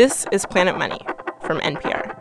This 0.00 0.24
is 0.32 0.46
Planet 0.46 0.78
Money 0.78 0.98
from 1.42 1.58
NPR. 1.60 2.16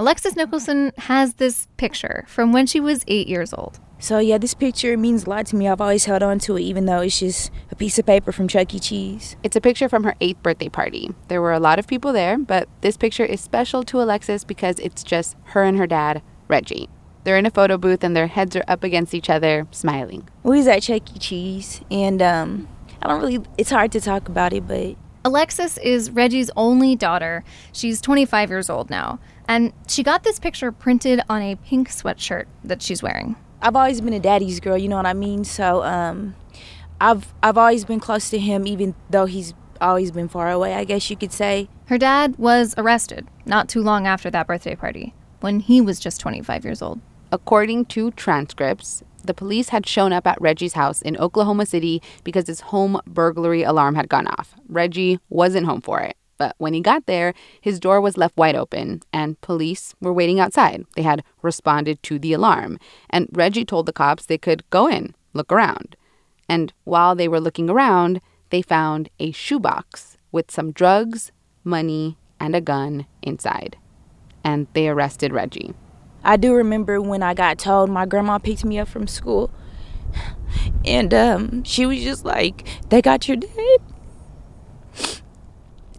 Alexis 0.00 0.34
Nicholson 0.34 0.90
has 0.98 1.34
this 1.34 1.68
picture 1.76 2.24
from 2.26 2.52
when 2.52 2.66
she 2.66 2.80
was 2.80 3.04
eight 3.06 3.28
years 3.28 3.54
old. 3.54 3.78
So 4.00 4.18
yeah, 4.18 4.38
this 4.38 4.52
picture 4.52 4.96
means 4.96 5.26
a 5.26 5.30
lot 5.30 5.46
to 5.46 5.54
me. 5.54 5.68
I've 5.68 5.80
always 5.80 6.06
held 6.06 6.24
on 6.24 6.40
to 6.40 6.56
it, 6.56 6.62
even 6.62 6.86
though 6.86 7.02
it's 7.02 7.20
just 7.20 7.52
a 7.70 7.76
piece 7.76 8.00
of 8.00 8.06
paper 8.06 8.32
from 8.32 8.48
Chuck 8.48 8.74
E. 8.74 8.80
Cheese. 8.80 9.36
It's 9.44 9.54
a 9.54 9.60
picture 9.60 9.88
from 9.88 10.02
her 10.02 10.16
eighth 10.20 10.42
birthday 10.42 10.70
party. 10.70 11.08
There 11.28 11.40
were 11.40 11.52
a 11.52 11.60
lot 11.60 11.78
of 11.78 11.86
people 11.86 12.12
there, 12.12 12.36
but 12.36 12.68
this 12.80 12.96
picture 12.96 13.24
is 13.24 13.40
special 13.40 13.84
to 13.84 14.02
Alexis 14.02 14.42
because 14.42 14.80
it's 14.80 15.04
just 15.04 15.36
her 15.54 15.62
and 15.62 15.78
her 15.78 15.86
dad, 15.86 16.20
Reggie. 16.48 16.88
They're 17.22 17.38
in 17.38 17.46
a 17.46 17.50
photo 17.50 17.78
booth 17.78 18.02
and 18.02 18.16
their 18.16 18.26
heads 18.26 18.56
are 18.56 18.64
up 18.66 18.82
against 18.82 19.14
each 19.14 19.30
other, 19.30 19.68
smiling. 19.70 20.28
We 20.42 20.56
was 20.56 20.66
at 20.66 20.82
Chuck 20.82 21.14
E. 21.14 21.18
Cheese, 21.20 21.80
and 21.92 22.20
um, 22.20 22.68
I 23.02 23.08
don't 23.08 23.20
really. 23.20 23.42
It's 23.58 23.70
hard 23.70 23.92
to 23.92 24.00
talk 24.00 24.28
about 24.28 24.52
it, 24.52 24.66
but 24.66 24.96
Alexis 25.24 25.76
is 25.78 26.10
Reggie's 26.10 26.50
only 26.56 26.94
daughter. 26.94 27.44
She's 27.72 28.00
25 28.00 28.50
years 28.50 28.70
old 28.70 28.90
now, 28.90 29.18
and 29.48 29.72
she 29.88 30.02
got 30.02 30.22
this 30.22 30.38
picture 30.38 30.70
printed 30.72 31.20
on 31.28 31.42
a 31.42 31.56
pink 31.56 31.90
sweatshirt 31.90 32.46
that 32.64 32.80
she's 32.82 33.02
wearing. 33.02 33.36
I've 33.60 33.76
always 33.76 34.00
been 34.00 34.12
a 34.12 34.20
daddy's 34.20 34.60
girl, 34.60 34.78
you 34.78 34.88
know 34.88 34.96
what 34.96 35.06
I 35.06 35.14
mean? 35.14 35.44
So 35.44 35.82
um, 35.82 36.36
I've 37.00 37.32
I've 37.42 37.58
always 37.58 37.84
been 37.84 38.00
close 38.00 38.30
to 38.30 38.38
him, 38.38 38.66
even 38.66 38.94
though 39.10 39.26
he's 39.26 39.54
always 39.80 40.10
been 40.10 40.28
far 40.28 40.50
away. 40.50 40.74
I 40.74 40.84
guess 40.84 41.10
you 41.10 41.16
could 41.16 41.32
say. 41.32 41.68
Her 41.86 41.98
dad 41.98 42.36
was 42.38 42.74
arrested 42.76 43.26
not 43.44 43.68
too 43.68 43.82
long 43.82 44.06
after 44.06 44.30
that 44.30 44.46
birthday 44.46 44.74
party, 44.74 45.14
when 45.40 45.60
he 45.60 45.80
was 45.80 46.00
just 46.00 46.20
25 46.20 46.64
years 46.64 46.82
old. 46.82 47.00
According 47.32 47.86
to 47.86 48.10
transcripts, 48.12 49.02
the 49.26 49.34
police 49.34 49.70
had 49.70 49.86
shown 49.86 50.12
up 50.12 50.26
at 50.26 50.40
Reggie's 50.40 50.74
house 50.74 51.02
in 51.02 51.16
Oklahoma 51.16 51.66
City 51.66 52.02
because 52.24 52.46
his 52.46 52.60
home 52.60 53.00
burglary 53.06 53.62
alarm 53.62 53.94
had 53.94 54.08
gone 54.08 54.26
off. 54.26 54.54
Reggie 54.68 55.18
wasn't 55.28 55.66
home 55.66 55.80
for 55.80 56.00
it. 56.00 56.16
But 56.38 56.54
when 56.58 56.74
he 56.74 56.80
got 56.80 57.06
there, 57.06 57.32
his 57.60 57.80
door 57.80 58.00
was 58.00 58.18
left 58.18 58.36
wide 58.36 58.56
open, 58.56 59.00
and 59.12 59.40
police 59.40 59.94
were 60.00 60.12
waiting 60.12 60.38
outside. 60.38 60.84
They 60.94 61.02
had 61.02 61.24
responded 61.42 62.02
to 62.04 62.18
the 62.18 62.34
alarm, 62.34 62.78
and 63.08 63.28
Reggie 63.32 63.64
told 63.64 63.86
the 63.86 63.92
cops 63.92 64.26
they 64.26 64.38
could 64.38 64.68
go 64.70 64.86
in, 64.86 65.14
look 65.32 65.50
around. 65.50 65.96
And 66.48 66.72
while 66.84 67.14
they 67.14 67.26
were 67.26 67.40
looking 67.40 67.70
around, 67.70 68.20
they 68.50 68.62
found 68.62 69.08
a 69.18 69.32
shoebox 69.32 70.18
with 70.30 70.50
some 70.50 70.72
drugs, 70.72 71.32
money, 71.64 72.18
and 72.38 72.54
a 72.54 72.60
gun 72.60 73.06
inside. 73.22 73.76
And 74.44 74.66
they 74.74 74.88
arrested 74.88 75.32
Reggie. 75.32 75.74
I 76.26 76.36
do 76.36 76.54
remember 76.54 77.00
when 77.00 77.22
I 77.22 77.34
got 77.34 77.56
told 77.56 77.88
my 77.88 78.04
grandma 78.04 78.38
picked 78.38 78.64
me 78.64 78.80
up 78.80 78.88
from 78.88 79.06
school, 79.06 79.50
and 80.84 81.14
um, 81.14 81.62
she 81.62 81.86
was 81.86 82.02
just 82.02 82.24
like, 82.24 82.66
"They 82.88 83.00
got 83.00 83.28
your 83.28 83.36
dad." 83.36 83.78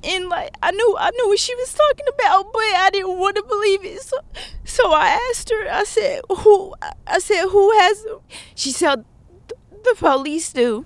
and 0.03 0.30
like 0.30 0.52
I 0.61 0.72
knew 0.72 0.95
I 1.00 1.11
knew 1.11 1.28
what 1.30 1.39
she 1.39 1.56
was 1.56 1.73
talking 1.73 2.06
about, 2.14 2.52
but 2.52 2.59
I 2.59 2.89
didn't 2.92 3.17
want 3.17 3.38
to 3.38 3.44
believe 3.44 3.86
it. 3.86 4.02
So, 4.02 4.17
so 4.66 4.92
I 4.92 5.17
asked 5.30 5.50
her. 5.50 5.72
I 5.72 5.86
said, 5.86 6.22
"Who?" 6.30 6.73
I 7.08 7.19
said, 7.19 7.47
"Who 7.47 7.72
has 7.80 8.03
them?" 8.03 8.19
She 8.53 8.72
said, 8.72 9.06
"The 9.47 9.95
police 9.97 10.52
do." 10.52 10.86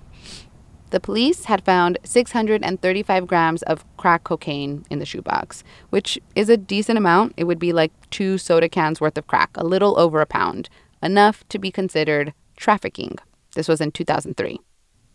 The 0.92 1.00
police 1.00 1.46
had 1.46 1.64
found 1.64 1.96
635 2.04 3.26
grams 3.26 3.62
of 3.62 3.82
crack 3.96 4.24
cocaine 4.24 4.84
in 4.90 4.98
the 4.98 5.06
shoebox, 5.06 5.64
which 5.88 6.18
is 6.34 6.50
a 6.50 6.58
decent 6.58 6.98
amount. 6.98 7.32
It 7.38 7.44
would 7.44 7.58
be 7.58 7.72
like 7.72 7.92
two 8.10 8.36
soda 8.36 8.68
cans 8.68 9.00
worth 9.00 9.16
of 9.16 9.26
crack, 9.26 9.48
a 9.54 9.64
little 9.64 9.98
over 9.98 10.20
a 10.20 10.26
pound, 10.26 10.68
enough 11.02 11.48
to 11.48 11.58
be 11.58 11.70
considered 11.70 12.34
trafficking. 12.58 13.16
This 13.54 13.68
was 13.68 13.80
in 13.80 13.90
2003. 13.90 14.60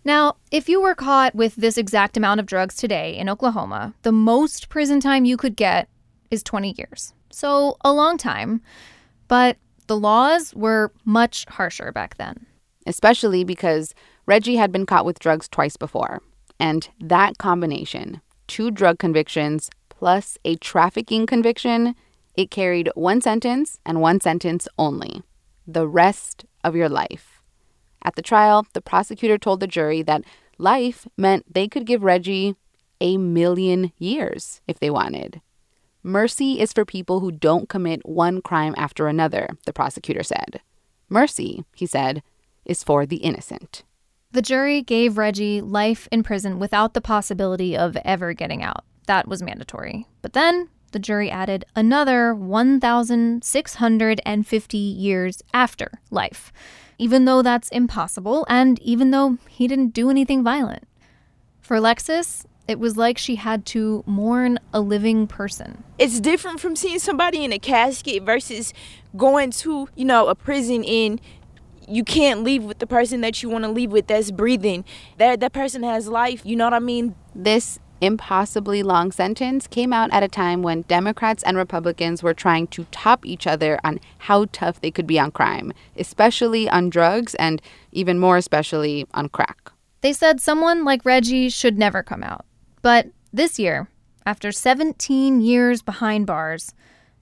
Now, 0.04 0.38
if 0.50 0.68
you 0.68 0.82
were 0.82 0.96
caught 0.96 1.36
with 1.36 1.56
this 1.56 1.78
exact 1.78 2.18
amount 2.18 2.40
of 2.40 2.48
drugs 2.48 2.76
today 2.76 3.16
in 3.16 3.30
Oklahoma, 3.30 3.94
the 4.02 4.12
most 4.12 4.70
prison 4.70 5.00
time 5.00 5.26
you 5.26 5.38
could 5.38 5.56
get 5.56 5.90
is 6.32 6.42
20 6.42 6.74
years. 6.76 7.14
So, 7.32 7.78
a 7.82 7.94
long 7.94 8.18
time. 8.18 8.64
But 9.28 9.58
the 9.86 9.98
laws 9.98 10.56
were 10.56 10.92
much 11.06 11.46
harsher 11.50 11.92
back 11.92 12.18
then. 12.18 12.48
Especially 12.88 13.44
because 13.44 13.94
Reggie 14.28 14.58
had 14.58 14.72
been 14.72 14.86
caught 14.86 15.06
with 15.06 15.20
drugs 15.20 15.48
twice 15.48 15.78
before. 15.78 16.22
And 16.60 16.88
that 17.00 17.38
combination, 17.38 18.22
two 18.48 18.70
drug 18.70 19.00
convictions 19.00 19.70
plus 19.90 20.38
a 20.46 20.56
trafficking 20.58 21.26
conviction, 21.26 21.96
it 22.36 22.52
carried 22.52 22.92
one 22.94 23.22
sentence 23.22 23.80
and 23.86 24.02
one 24.02 24.20
sentence 24.20 24.68
only 24.78 25.24
the 25.70 25.88
rest 25.88 26.46
of 26.64 26.76
your 26.76 26.88
life. 26.88 27.42
At 28.02 28.16
the 28.16 28.22
trial, 28.22 28.66
the 28.74 28.82
prosecutor 28.82 29.38
told 29.38 29.60
the 29.60 29.68
jury 29.68 30.02
that 30.04 30.24
life 30.58 31.08
meant 31.18 31.54
they 31.54 31.68
could 31.68 31.86
give 31.86 32.04
Reggie 32.04 32.56
a 33.02 33.18
million 33.18 33.92
years 33.98 34.62
if 34.66 34.80
they 34.80 34.90
wanted. 34.90 35.42
Mercy 36.04 36.62
is 36.62 36.72
for 36.72 36.86
people 36.86 37.20
who 37.20 37.32
don't 37.32 37.68
commit 37.68 38.06
one 38.06 38.42
crime 38.42 38.74
after 38.78 39.08
another, 39.08 39.50
the 39.66 39.74
prosecutor 39.74 40.24
said. 40.24 40.62
Mercy, 41.10 41.66
he 41.76 41.86
said, 41.86 42.24
is 42.66 42.82
for 42.84 43.06
the 43.06 43.18
innocent. 43.18 43.84
The 44.32 44.42
jury 44.42 44.82
gave 44.82 45.18
Reggie 45.18 45.62
life 45.62 46.10
in 46.12 46.22
prison 46.22 46.60
without 46.60 46.94
the 46.94 47.00
possibility 47.02 47.78
of 47.78 47.96
ever 48.04 48.34
getting 48.34 48.62
out. 48.62 48.84
That 49.08 49.28
was 49.28 49.42
mandatory. 49.42 50.06
But 50.22 50.34
then 50.34 50.70
the 50.92 51.00
jury 51.00 51.32
added 51.32 51.66
another 51.76 52.36
1,650 52.36 54.78
years 54.78 55.42
after 55.54 55.92
life, 56.12 56.52
even 56.98 57.24
though 57.26 57.42
that's 57.42 57.70
impossible 57.70 58.46
and 58.50 58.80
even 58.82 59.12
though 59.12 59.38
he 59.48 59.68
didn't 59.68 59.94
do 59.94 60.10
anything 60.10 60.44
violent. 60.44 60.86
For 61.62 61.78
Alexis, 61.78 62.46
it 62.68 62.80
was 62.80 62.98
like 62.98 63.18
she 63.18 63.36
had 63.36 63.66
to 63.68 64.04
mourn 64.06 64.60
a 64.74 64.82
living 64.82 65.26
person. 65.26 65.86
It's 65.98 66.20
different 66.20 66.60
from 66.60 66.76
seeing 66.76 67.00
somebody 67.00 67.46
in 67.46 67.54
a 67.54 67.60
casket 67.60 68.24
versus 68.24 68.74
going 69.16 69.52
to, 69.52 69.88
you 69.96 70.04
know, 70.04 70.28
a 70.28 70.36
prison 70.36 70.84
and 70.84 71.22
you 71.88 72.04
can't 72.04 72.44
leave 72.44 72.64
with 72.64 72.80
the 72.80 72.88
person 72.88 73.22
that 73.22 73.42
you 73.42 73.50
want 73.50 73.64
to 73.64 73.72
leave 73.72 73.92
with 73.92 74.08
that's 74.08 74.32
breathing. 74.32 74.86
That 75.18 75.40
that 75.40 75.54
person 75.54 75.84
has 75.84 76.08
life, 76.08 76.42
you 76.44 76.56
know 76.56 76.66
what 76.66 76.74
I 76.74 76.80
mean? 76.80 77.16
This 77.34 77.80
impossibly 78.02 78.84
long 78.84 79.12
sentence 79.12 79.68
came 79.68 79.92
out 79.92 80.12
at 80.12 80.24
a 80.24 80.28
time 80.28 80.62
when 80.62 80.84
Democrats 80.84 81.44
and 81.44 81.58
Republicans 81.58 82.22
were 82.22 82.34
trying 82.34 82.68
to 82.68 82.86
top 82.92 83.26
each 83.26 83.48
other 83.48 83.80
on 83.84 84.00
how 84.20 84.46
tough 84.52 84.82
they 84.82 84.92
could 84.92 85.08
be 85.08 85.20
on 85.20 85.32
crime, 85.32 85.74
especially 85.98 86.70
on 86.70 86.90
drugs 86.90 87.34
and 87.36 87.62
even 87.92 88.20
more 88.20 88.38
especially 88.38 89.08
on 89.14 89.30
crack. 89.30 89.72
They 90.02 90.14
said 90.14 90.40
someone 90.40 90.86
like 90.86 91.06
Reggie 91.06 91.50
should 91.50 91.78
never 91.78 92.04
come 92.04 92.24
out. 92.24 92.46
But 92.82 93.08
this 93.34 93.58
year, 93.58 93.90
after 94.26 94.52
17 94.52 95.42
years 95.42 95.82
behind 95.82 96.28
bars, 96.28 96.74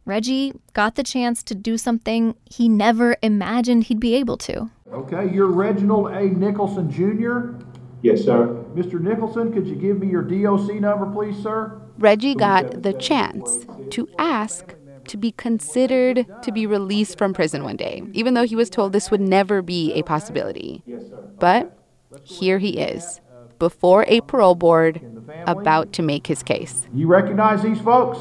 Reggie 0.06 0.54
got 0.74 0.96
the 0.96 1.04
chance 1.04 1.42
to 1.44 1.56
do 1.56 1.78
something 1.78 2.36
he 2.46 2.70
never 2.70 3.18
imagined 3.24 3.86
he'd 3.86 4.00
be 4.00 4.16
able 4.16 4.38
to. 4.38 4.70
Okay, 4.94 5.34
you're 5.34 5.48
Reginald 5.48 6.12
A. 6.12 6.26
Nicholson 6.26 6.92
Jr. 6.92 7.66
Yes, 8.04 8.24
sir. 8.24 8.64
Mr. 8.76 9.02
Nicholson, 9.02 9.52
could 9.52 9.66
you 9.66 9.76
give 9.76 10.00
me 10.00 10.08
your 10.08 10.22
DOC 10.22 10.76
number, 10.76 11.08
please, 11.08 11.42
sir? 11.42 11.82
Reggie 11.98 12.36
got 12.36 12.84
the 12.84 12.94
chance 12.94 13.66
to 13.90 14.08
ask 14.20 14.76
to 15.08 15.18
be 15.18 15.32
considered 15.32 16.26
to 16.44 16.52
be 16.52 16.68
released 16.68 17.18
from 17.18 17.34
prison 17.34 17.64
one 17.64 17.76
day, 17.76 18.04
even 18.14 18.36
though 18.36 18.46
he 18.46 18.56
was 18.56 18.70
told 18.70 18.94
this 18.94 19.10
would 19.10 19.22
never 19.22 19.64
be 19.64 19.92
a 19.94 20.04
possibility. 20.04 20.84
Yes, 20.86 21.02
sir. 21.10 21.24
But 21.40 21.76
here 22.24 22.60
he 22.60 22.78
is, 22.78 23.22
before 23.58 24.06
a 24.08 24.22
parole 24.22 24.56
board, 24.56 25.02
about 25.48 25.94
to 25.94 26.04
make 26.04 26.28
his 26.28 26.44
case. 26.44 26.88
You 26.94 27.08
recognize 27.08 27.64
these 27.64 27.82
folks? 27.82 28.20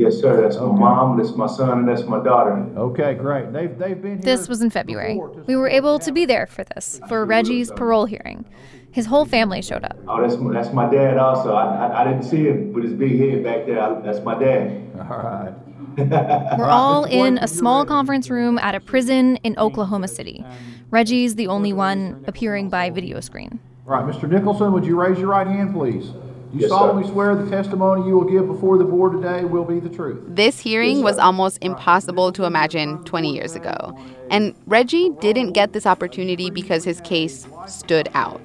Yes, 0.00 0.18
sir. 0.18 0.40
That's 0.40 0.56
my 0.56 0.64
mom, 0.64 1.18
that's 1.18 1.36
my 1.36 1.46
son, 1.46 1.80
and 1.80 1.88
that's 1.88 2.04
my 2.04 2.22
daughter. 2.24 2.52
Okay, 2.74 3.12
great. 3.12 3.52
They've, 3.52 3.76
they've 3.78 4.00
been 4.00 4.12
here 4.12 4.22
This 4.22 4.48
was 4.48 4.62
in 4.62 4.70
February. 4.70 5.20
We 5.46 5.56
were 5.56 5.68
able 5.68 5.98
to 5.98 6.10
be 6.10 6.24
there 6.24 6.46
for 6.46 6.64
this, 6.64 6.98
for 7.06 7.26
Reggie's 7.26 7.70
parole 7.70 8.06
hearing. 8.06 8.46
His 8.92 9.04
whole 9.04 9.26
family 9.26 9.60
showed 9.60 9.84
up. 9.84 9.98
Oh, 10.08 10.22
that's 10.22 10.36
my, 10.36 10.54
that's 10.54 10.72
my 10.72 10.90
dad 10.90 11.18
also. 11.18 11.52
I, 11.52 11.86
I, 11.86 12.00
I 12.00 12.04
didn't 12.04 12.22
see 12.22 12.44
him 12.48 12.72
with 12.72 12.84
his 12.84 12.94
big 12.94 13.20
head 13.20 13.44
back 13.44 13.66
there. 13.66 13.78
I, 13.78 14.00
that's 14.00 14.20
my 14.24 14.38
dad. 14.38 14.90
All 14.98 15.18
right. 15.18 15.54
We're 16.58 16.70
all 16.70 17.04
in 17.04 17.36
a 17.36 17.46
small 17.46 17.84
conference 17.84 18.30
room 18.30 18.58
at 18.58 18.74
a 18.74 18.80
prison 18.80 19.36
in 19.44 19.58
Oklahoma 19.58 20.08
City. 20.08 20.42
Reggie's 20.90 21.34
the 21.34 21.46
only 21.48 21.74
one 21.74 22.24
appearing 22.26 22.70
by 22.70 22.88
video 22.88 23.20
screen. 23.20 23.60
All 23.86 23.92
right, 23.92 24.04
Mr. 24.04 24.28
Nicholson, 24.30 24.72
would 24.72 24.86
you 24.86 24.98
raise 24.98 25.18
your 25.18 25.28
right 25.28 25.46
hand, 25.46 25.74
please? 25.74 26.12
Do 26.50 26.56
you 26.56 26.62
Yes, 26.62 26.70
sir. 26.70 26.76
solemnly 26.76 27.08
swear 27.08 27.36
the 27.36 27.48
testimony 27.48 28.08
you 28.08 28.18
will 28.18 28.24
give 28.24 28.48
before 28.48 28.76
the 28.76 28.84
board 28.84 29.12
today 29.12 29.44
will 29.44 29.64
be 29.64 29.78
the 29.78 29.88
truth? 29.88 30.18
This 30.26 30.58
hearing 30.58 31.00
was 31.00 31.16
almost 31.16 31.58
impossible 31.62 32.32
to 32.32 32.44
imagine 32.44 33.04
20 33.04 33.32
years 33.32 33.54
ago. 33.54 33.96
And 34.30 34.54
Reggie 34.66 35.10
didn't 35.20 35.52
get 35.52 35.72
this 35.72 35.86
opportunity 35.86 36.50
because 36.50 36.82
his 36.82 37.00
case 37.02 37.46
stood 37.68 38.08
out. 38.14 38.40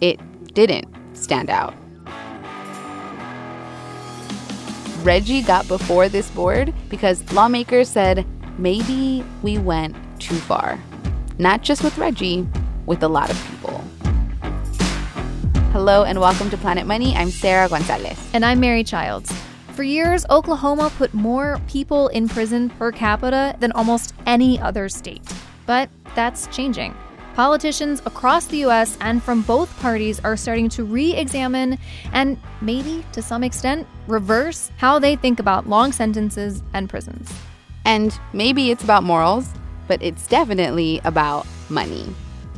It 0.00 0.18
didn't 0.54 0.86
stand 1.12 1.50
out. 1.50 1.74
Reggie 5.02 5.42
got 5.42 5.68
before 5.68 6.08
this 6.08 6.30
board 6.30 6.72
because 6.88 7.30
lawmakers 7.32 7.88
said 7.88 8.26
maybe 8.58 9.22
we 9.42 9.58
went 9.58 9.94
too 10.18 10.36
far. 10.36 10.80
Not 11.38 11.60
just 11.62 11.84
with 11.84 11.98
Reggie, 11.98 12.48
with 12.86 13.02
a 13.02 13.08
lot 13.08 13.30
of 13.30 13.48
people. 13.50 13.84
Hello 15.76 16.04
and 16.04 16.18
welcome 16.18 16.48
to 16.48 16.56
Planet 16.56 16.86
Money. 16.86 17.14
I'm 17.14 17.28
Sarah 17.28 17.68
Gonzalez. 17.68 18.18
And 18.32 18.46
I'm 18.46 18.60
Mary 18.60 18.82
Childs. 18.82 19.30
For 19.74 19.82
years, 19.82 20.24
Oklahoma 20.30 20.90
put 20.96 21.12
more 21.12 21.60
people 21.68 22.08
in 22.08 22.30
prison 22.30 22.70
per 22.70 22.90
capita 22.90 23.54
than 23.60 23.72
almost 23.72 24.14
any 24.24 24.58
other 24.58 24.88
state. 24.88 25.20
But 25.66 25.90
that's 26.14 26.46
changing. 26.46 26.96
Politicians 27.34 28.00
across 28.06 28.46
the 28.46 28.64
US 28.64 28.96
and 29.02 29.22
from 29.22 29.42
both 29.42 29.68
parties 29.78 30.18
are 30.20 30.34
starting 30.34 30.70
to 30.70 30.82
re 30.82 31.12
examine 31.14 31.76
and 32.14 32.40
maybe, 32.62 33.04
to 33.12 33.20
some 33.20 33.44
extent, 33.44 33.86
reverse 34.06 34.70
how 34.78 34.98
they 34.98 35.14
think 35.14 35.40
about 35.40 35.68
long 35.68 35.92
sentences 35.92 36.62
and 36.72 36.88
prisons. 36.88 37.30
And 37.84 38.18
maybe 38.32 38.70
it's 38.70 38.82
about 38.82 39.02
morals, 39.02 39.52
but 39.88 40.02
it's 40.02 40.26
definitely 40.26 41.02
about 41.04 41.46
money. 41.68 42.06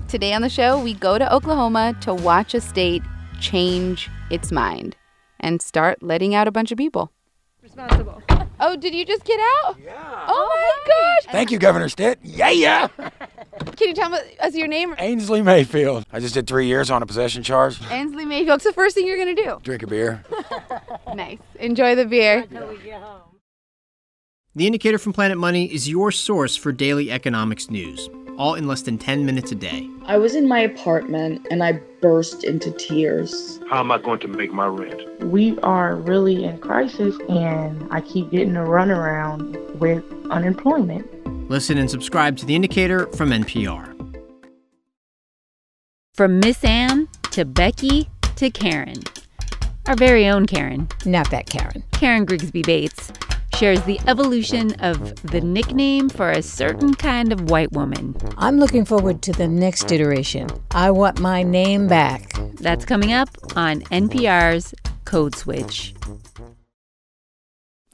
Today 0.08 0.32
on 0.32 0.40
the 0.40 0.48
show, 0.48 0.82
we 0.82 0.94
go 0.94 1.18
to 1.18 1.32
Oklahoma 1.34 1.94
to 2.00 2.14
watch 2.14 2.54
a 2.54 2.62
state 2.62 3.02
change 3.40 4.08
its 4.30 4.50
mind 4.50 4.96
and 5.38 5.60
start 5.60 6.02
letting 6.02 6.34
out 6.34 6.48
a 6.48 6.50
bunch 6.50 6.72
of 6.72 6.78
people. 6.78 7.12
Responsible. 7.62 8.22
Oh, 8.60 8.74
did 8.74 8.92
you 8.92 9.04
just 9.04 9.22
get 9.24 9.38
out? 9.38 9.76
Yeah. 9.80 9.94
Oh, 10.26 10.50
oh 10.50 10.82
my 10.84 10.92
gosh. 11.24 11.32
Thank 11.32 11.52
you, 11.52 11.60
Governor 11.60 11.88
Stitt. 11.88 12.18
Yeah, 12.24 12.50
yeah. 12.50 12.88
Can 13.76 13.86
you 13.88 13.94
tell 13.94 14.10
me 14.10 14.18
us 14.40 14.56
your 14.56 14.66
name? 14.66 14.96
Ainsley 14.98 15.42
Mayfield. 15.42 16.04
I 16.12 16.18
just 16.18 16.34
did 16.34 16.48
three 16.48 16.66
years 16.66 16.90
on 16.90 17.00
a 17.00 17.06
possession 17.06 17.44
charge. 17.44 17.78
Ainsley 17.88 18.24
Mayfield. 18.24 18.48
What's 18.54 18.64
the 18.64 18.72
first 18.72 18.96
thing 18.96 19.06
you're 19.06 19.16
gonna 19.16 19.36
do? 19.36 19.60
Drink 19.62 19.84
a 19.84 19.86
beer. 19.86 20.24
nice. 21.14 21.38
Enjoy 21.60 21.94
the 21.94 22.04
beer. 22.04 22.46
The 24.56 24.66
Indicator 24.66 24.98
from 24.98 25.12
Planet 25.12 25.38
Money 25.38 25.72
is 25.72 25.88
your 25.88 26.10
source 26.10 26.56
for 26.56 26.72
daily 26.72 27.12
economics 27.12 27.70
news, 27.70 28.10
all 28.38 28.54
in 28.54 28.66
less 28.66 28.82
than 28.82 28.96
10 28.96 29.26
minutes 29.26 29.52
a 29.52 29.54
day. 29.54 29.90
I 30.06 30.16
was 30.16 30.34
in 30.34 30.46
my 30.48 30.60
apartment 30.60 31.46
and 31.50 31.62
I 31.62 31.72
burst 32.00 32.44
into 32.44 32.70
tears. 32.70 33.60
How 33.68 33.80
am 33.80 33.90
I 33.90 33.98
going 33.98 34.20
to 34.20 34.28
make 34.28 34.52
my 34.52 34.66
rent? 34.66 35.24
We 35.24 35.58
are 35.58 35.96
really 35.96 36.44
in 36.44 36.58
crisis 36.58 37.16
and 37.28 37.86
I 37.90 38.00
keep 38.00 38.30
getting 38.30 38.56
a 38.56 38.64
runaround 38.64 39.74
with 39.74 40.04
unemployment. 40.30 41.06
Listen 41.50 41.76
and 41.76 41.90
subscribe 41.90 42.36
to 42.38 42.46
The 42.46 42.54
Indicator 42.54 43.08
from 43.08 43.30
NPR. 43.30 43.94
From 46.14 46.40
Miss 46.40 46.64
Anne 46.64 47.08
to 47.32 47.44
Becky 47.44 48.08
to 48.36 48.50
Karen. 48.50 49.02
Our 49.86 49.96
very 49.96 50.26
own 50.28 50.46
Karen. 50.46 50.88
Not 51.04 51.30
that 51.30 51.46
Karen. 51.46 51.82
Karen 51.92 52.24
Grigsby 52.24 52.62
Bates 52.62 53.10
shares 53.58 53.82
the 53.82 53.98
evolution 54.06 54.72
of 54.80 55.20
the 55.22 55.40
nickname 55.40 56.08
for 56.08 56.30
a 56.30 56.40
certain 56.40 56.94
kind 56.94 57.32
of 57.32 57.50
white 57.50 57.72
woman. 57.72 58.14
I'm 58.36 58.56
looking 58.56 58.84
forward 58.84 59.20
to 59.22 59.32
the 59.32 59.48
next 59.48 59.90
iteration. 59.90 60.48
I 60.70 60.92
want 60.92 61.18
my 61.18 61.42
name 61.42 61.88
back. 61.88 62.30
That's 62.60 62.84
coming 62.84 63.12
up 63.12 63.28
on 63.56 63.80
NPR's 63.90 64.76
Code 65.04 65.34
Switch. 65.34 65.92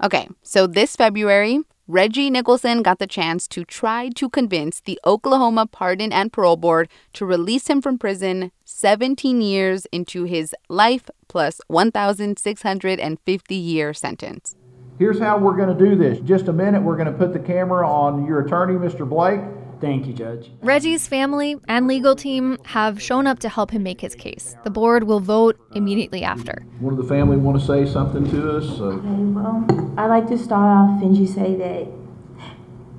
Okay, 0.03 0.29
so 0.43 0.67
this 0.67 0.97
February, 0.97 1.61
Reggie 1.89 2.29
Nicholson 2.29 2.83
got 2.83 2.99
the 2.99 3.07
chance 3.07 3.49
to 3.49 3.65
try 3.65 4.11
to 4.17 4.29
convince 4.29 4.83
the 4.83 5.01
Oklahoma 5.07 5.67
Pardon 5.67 6.13
and 6.13 6.31
Parole 6.31 6.57
Board 6.59 6.91
to 7.15 7.25
release 7.25 7.69
him 7.69 7.81
from 7.81 7.97
prison 7.97 8.53
17 8.67 9.41
years 9.41 9.87
into 9.87 10.25
his 10.25 10.55
life 10.69 11.09
plus 11.27 11.63
1,650 11.69 13.55
year 13.55 13.95
sentence. 13.95 14.57
Here's 14.97 15.19
how 15.19 15.39
we're 15.39 15.57
going 15.57 15.77
to 15.77 15.85
do 15.85 15.97
this. 15.97 16.21
Just 16.21 16.47
a 16.47 16.53
minute, 16.53 16.81
we're 16.81 16.97
going 16.97 17.11
to 17.11 17.19
put 17.19 17.33
the 17.33 17.41
camera 17.41 17.89
on 17.89 18.27
your 18.27 18.41
attorney, 18.41 18.75
Mr. 18.75 19.09
Blake. 19.09 19.41
Thank 19.81 20.07
you, 20.07 20.13
Judge. 20.13 20.53
Reggie's 20.63 21.09
family 21.09 21.57
and 21.67 21.89
legal 21.89 22.15
team 22.15 22.59
have 22.65 23.03
shown 23.03 23.27
up 23.27 23.41
to 23.41 23.49
help 23.49 23.73
him 23.73 23.83
make 23.83 24.01
his 24.01 24.15
case. 24.15 24.57
The 24.63 24.71
board 24.71 25.05
will 25.05 25.19
vote 25.19 25.59
immediately 25.75 26.23
after. 26.23 26.65
One 26.79 26.95
of 26.95 26.99
the 26.99 27.09
family 27.09 27.37
want 27.37 27.61
to 27.61 27.67
say 27.67 27.85
something 27.85 28.31
to 28.31 28.57
us? 28.57 28.67
So. 28.79 28.85
Okay, 28.85 29.09
well, 29.09 29.95
I'd 29.99 30.07
like 30.07 30.29
to 30.29 30.39
start 30.39 30.65
off 30.65 31.03
and 31.03 31.17
just 31.17 31.35
say 31.35 31.57
that 31.57 31.89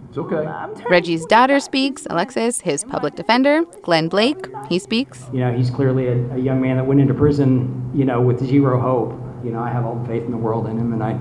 it's 0.10 0.18
okay. 0.18 0.84
Reggie's 0.90 1.26
daughter 1.26 1.62
speaks, 1.62 2.06
Alexis, 2.10 2.60
his 2.62 2.84
public 2.84 3.16
defender, 3.16 3.64
Glenn 3.84 4.10
Blake, 4.10 4.48
he 4.68 4.80
speaks. 4.80 5.26
You 5.32 5.40
know, 5.40 5.54
he's 5.54 5.70
clearly 5.70 6.08
a, 6.08 6.36
a 6.36 6.38
young 6.38 6.62
man 6.62 6.76
that 6.76 6.86
went 6.86 7.00
into 7.00 7.14
prison, 7.14 7.90
you 7.94 8.04
know, 8.04 8.22
with 8.22 8.46
zero 8.46 8.80
hope. 8.80 9.12
You 9.46 9.52
know, 9.52 9.60
I 9.60 9.70
have 9.70 9.86
all 9.86 9.96
the 9.96 10.08
faith 10.08 10.24
in 10.24 10.32
the 10.32 10.38
world 10.38 10.68
in 10.68 10.78
him, 10.78 10.94
and 10.94 11.02
I 11.02 11.18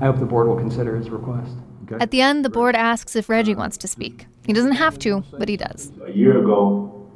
I 0.00 0.06
hope 0.06 0.18
the 0.18 0.26
board 0.26 0.46
will 0.46 0.56
consider 0.56 0.96
his 0.96 1.10
request. 1.10 1.52
Okay. 1.84 2.02
At 2.02 2.10
the 2.10 2.20
end, 2.20 2.44
the 2.44 2.50
board 2.50 2.74
asks 2.74 3.16
if 3.16 3.28
Reggie 3.28 3.54
wants 3.54 3.76
to 3.78 3.88
speak. 3.88 4.26
He 4.46 4.52
doesn't 4.52 4.72
have 4.72 4.98
to, 5.00 5.24
but 5.38 5.48
he 5.48 5.56
does. 5.56 5.92
A 6.06 6.12
year 6.12 6.38
ago, 6.38 7.08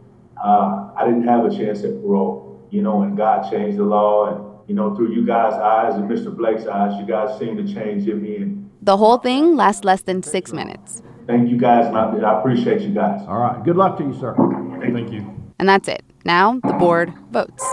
uh, 0.42 0.90
I 0.96 1.04
didn't 1.04 1.26
have 1.26 1.44
a 1.44 1.50
chance 1.50 1.84
at 1.84 2.00
parole, 2.00 2.66
you 2.70 2.80
know, 2.82 3.02
and 3.02 3.16
God 3.16 3.50
changed 3.50 3.78
the 3.78 3.84
law. 3.84 4.28
And, 4.30 4.68
you 4.68 4.74
know, 4.74 4.94
through 4.94 5.12
you 5.12 5.26
guys' 5.26 5.54
eyes 5.54 5.94
and 5.96 6.08
Mr. 6.08 6.34
Blake's 6.34 6.66
eyes, 6.66 6.98
you 7.00 7.06
guys 7.06 7.38
seem 7.38 7.56
to 7.56 7.74
change 7.74 8.08
in 8.08 8.22
me. 8.22 8.36
And 8.36 8.70
the 8.80 8.96
whole 8.96 9.18
thing 9.18 9.56
lasts 9.56 9.84
less 9.84 10.02
than 10.02 10.22
six 10.22 10.52
minutes. 10.52 11.02
Thank 11.26 11.50
you 11.50 11.58
guys, 11.58 11.86
and 11.86 11.96
I, 11.96 12.16
I 12.16 12.38
appreciate 12.40 12.80
you 12.80 12.94
guys. 12.94 13.20
All 13.28 13.38
right. 13.38 13.62
Good 13.64 13.76
luck 13.76 13.98
to 13.98 14.04
you, 14.04 14.14
sir. 14.18 14.34
Thank, 14.80 14.94
Thank 14.94 15.12
you. 15.12 15.26
And 15.58 15.68
that's 15.68 15.88
it. 15.88 16.02
Now 16.24 16.58
the 16.64 16.72
board 16.74 17.12
votes. 17.30 17.64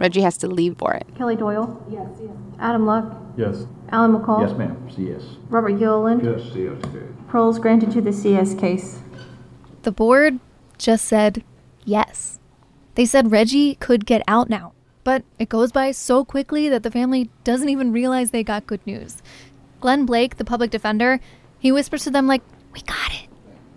Reggie 0.00 0.20
has 0.22 0.36
to 0.38 0.48
leave 0.48 0.76
for 0.78 0.92
it. 0.94 1.06
Kelly 1.16 1.36
Doyle? 1.36 1.82
Yes, 1.88 2.08
yes. 2.20 2.30
Adam 2.58 2.86
Luck? 2.86 3.27
Yes. 3.38 3.66
Alan 3.90 4.12
McCall? 4.12 4.46
Yes, 4.46 4.58
ma'am. 4.58 4.88
Yes. 4.98 5.22
Robert 5.48 5.78
Gilliland? 5.78 6.24
Yes, 6.24 6.44
yes, 6.56 6.76
yes. 6.92 7.04
Paroles 7.28 7.60
granted 7.60 7.92
to 7.92 8.00
the 8.00 8.12
CS 8.12 8.54
case. 8.54 8.98
The 9.82 9.92
board 9.92 10.40
just 10.76 11.04
said 11.04 11.44
yes. 11.84 12.40
They 12.96 13.06
said 13.06 13.30
Reggie 13.30 13.76
could 13.76 14.06
get 14.06 14.22
out 14.26 14.50
now. 14.50 14.72
But 15.04 15.22
it 15.38 15.48
goes 15.48 15.70
by 15.70 15.92
so 15.92 16.24
quickly 16.24 16.68
that 16.68 16.82
the 16.82 16.90
family 16.90 17.30
doesn't 17.44 17.68
even 17.68 17.92
realize 17.92 18.32
they 18.32 18.42
got 18.42 18.66
good 18.66 18.84
news. 18.84 19.22
Glenn 19.80 20.04
Blake, 20.04 20.36
the 20.36 20.44
public 20.44 20.72
defender, 20.72 21.20
he 21.60 21.70
whispers 21.70 22.02
to 22.04 22.10
them, 22.10 22.26
like, 22.26 22.42
we 22.74 22.80
got 22.82 23.12
it. 23.12 23.28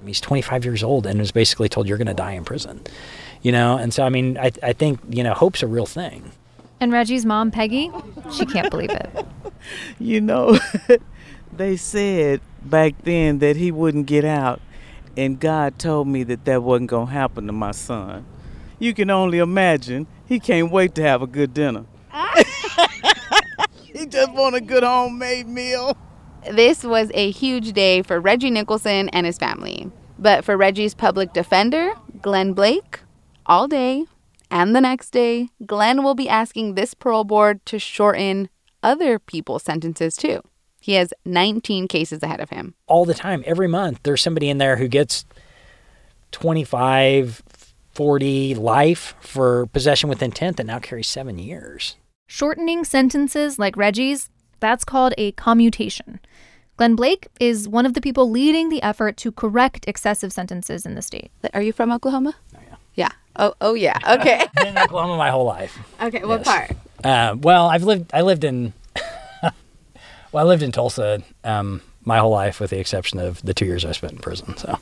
He's 0.04 0.19
25 0.19 0.66
years 0.66 0.81
old 0.81 1.06
and 1.06 1.19
was 1.19 1.31
basically 1.31 1.69
told, 1.69 1.88
you're 1.88 2.00
going 2.00 2.08
to 2.08 2.16
die 2.16 2.31
in 2.31 2.44
prison. 2.44 2.81
You 3.44 3.52
know, 3.52 3.78
and 3.78 3.94
so, 3.94 4.04
I 4.04 4.10
mean, 4.10 4.40
I, 4.40 4.52
I 4.63 4.74
think, 4.74 5.00
you 5.10 5.24
know, 5.24 5.34
hope's 5.36 5.62
a 5.62 5.68
real 5.68 5.86
thing. 5.86 6.31
And 6.81 6.92
Reggie's 6.92 7.28
mom, 7.28 7.51
Peggy, 7.51 7.92
she 8.31 8.44
can't 8.44 8.72
believe 8.72 8.89
it. 8.89 9.25
you 10.00 10.19
know, 10.19 10.57
they 11.54 11.78
said 11.78 12.42
back 12.63 12.95
then 13.04 13.38
that 13.38 13.56
he 13.56 13.72
wouldn't 13.72 14.07
get 14.07 14.25
out, 14.25 14.60
and 15.16 15.39
God 15.39 15.78
told 15.78 16.07
me 16.07 16.24
that 16.24 16.44
that 16.45 16.63
wasn't 16.63 16.89
going 16.89 17.06
to 17.06 17.13
happen 17.13 17.45
to 17.45 17.54
my 17.54 17.69
son. 17.69 18.25
You 18.80 18.95
can 18.95 19.12
only 19.12 19.38
imagine 19.38 20.07
he 20.25 20.39
can't 20.39 20.72
wait 20.72 20.95
to 20.95 21.04
have 21.04 21.22
a 21.22 21.28
good 21.28 21.54
dinner. 21.54 21.86
he 23.94 24.08
just 24.08 24.32
want 24.34 24.56
a 24.56 24.62
good 24.62 24.82
homemade 24.82 25.48
meal. 25.48 25.96
This 26.50 26.84
was 26.84 27.12
a 27.13 27.29
huge 27.29 27.74
day 27.74 28.01
for 28.01 28.20
Reggie 28.20 28.50
Nicholson 28.50 29.08
and 29.10 29.27
his 29.27 29.38
family. 29.38 29.91
But 30.17 30.44
for 30.44 30.58
Reggie's 30.58 30.96
public 30.96 31.32
defender, 31.32 31.94
Glenn 32.24 32.53
Blake, 32.53 33.01
all 33.46 33.67
day 33.67 34.06
and 34.51 34.75
the 34.75 34.81
next 34.81 35.12
day, 35.12 35.50
Glenn 35.65 36.03
will 36.03 36.13
be 36.13 36.29
asking 36.29 36.75
this 36.75 36.93
parole 36.93 37.24
board 37.24 37.65
to 37.67 37.79
shorten 37.79 38.50
other 38.84 39.17
people's 39.17 39.63
sentences 39.63 40.15
too. 40.15 40.41
He 40.81 40.93
has 40.93 41.13
19 41.25 41.88
cases 41.88 42.22
ahead 42.22 42.39
of 42.39 42.50
him. 42.50 42.75
All 42.88 43.05
the 43.05 43.13
time, 43.13 43.43
every 43.46 43.67
month, 43.67 44.00
there's 44.03 44.22
somebody 44.22 44.50
in 44.50 44.58
there 44.58 44.77
who 44.77 44.88
gets 44.88 45.25
25, 46.31 47.43
40 47.91 48.55
life 48.55 49.15
for 49.22 49.67
possession 49.67 50.10
with 50.10 50.22
intent 50.22 50.58
that 50.58 50.65
now 50.65 50.79
carries 50.79 51.08
seven 51.08 51.38
years. 51.38 51.96
Shortening 52.27 52.84
sentences 52.84 53.60
like 53.60 53.77
Reggie's, 53.77 54.29
that's 54.60 54.84
called 54.84 55.13
a 55.17 55.31
commutation. 55.34 56.20
Glenn 56.77 56.96
Blake 56.96 57.27
is 57.39 57.70
one 57.70 57.86
of 57.86 57.93
the 57.93 58.01
people 58.01 58.29
leading 58.29 58.70
the 58.70 58.81
effort 58.81 59.15
to 59.17 59.31
correct 59.31 59.86
excessive 59.88 60.34
sentences 60.34 60.86
in 60.86 60.96
the 60.96 61.01
state. 61.01 61.31
Are 61.53 61.62
you 61.62 61.74
from 61.74 61.91
Oklahoma? 61.91 62.34
Yeah. 62.95 63.10
Oh, 63.36 63.53
oh 63.62 63.74
yeah. 63.74 63.98
Okay. 64.07 64.45
Been 64.55 64.67
in 64.67 64.77
Oklahoma 64.77 65.17
my 65.17 65.29
whole 65.29 65.45
life. 65.45 65.77
Okay. 66.01 66.24
What 66.24 66.43
part? 66.43 66.71
Uh, 67.03 67.36
well, 67.39 67.67
I've 67.67 67.83
lived. 67.83 68.12
I 68.13 68.21
lived 68.21 68.43
in. 68.43 68.74
well, 70.31 70.45
I 70.45 70.48
lived 70.48 70.63
in 70.63 70.71
Tulsa 70.71 71.24
um, 71.43 71.81
my 72.03 72.17
whole 72.17 72.31
life, 72.31 72.60
with 72.60 72.71
the 72.71 72.79
exception 72.79 73.19
of 73.19 73.41
the 73.41 73.53
two 73.53 73.65
years 73.65 73.86
I 73.86 73.91
spent 73.93 74.13
in 74.13 74.19
prison. 74.19 74.57
So. 74.57 74.77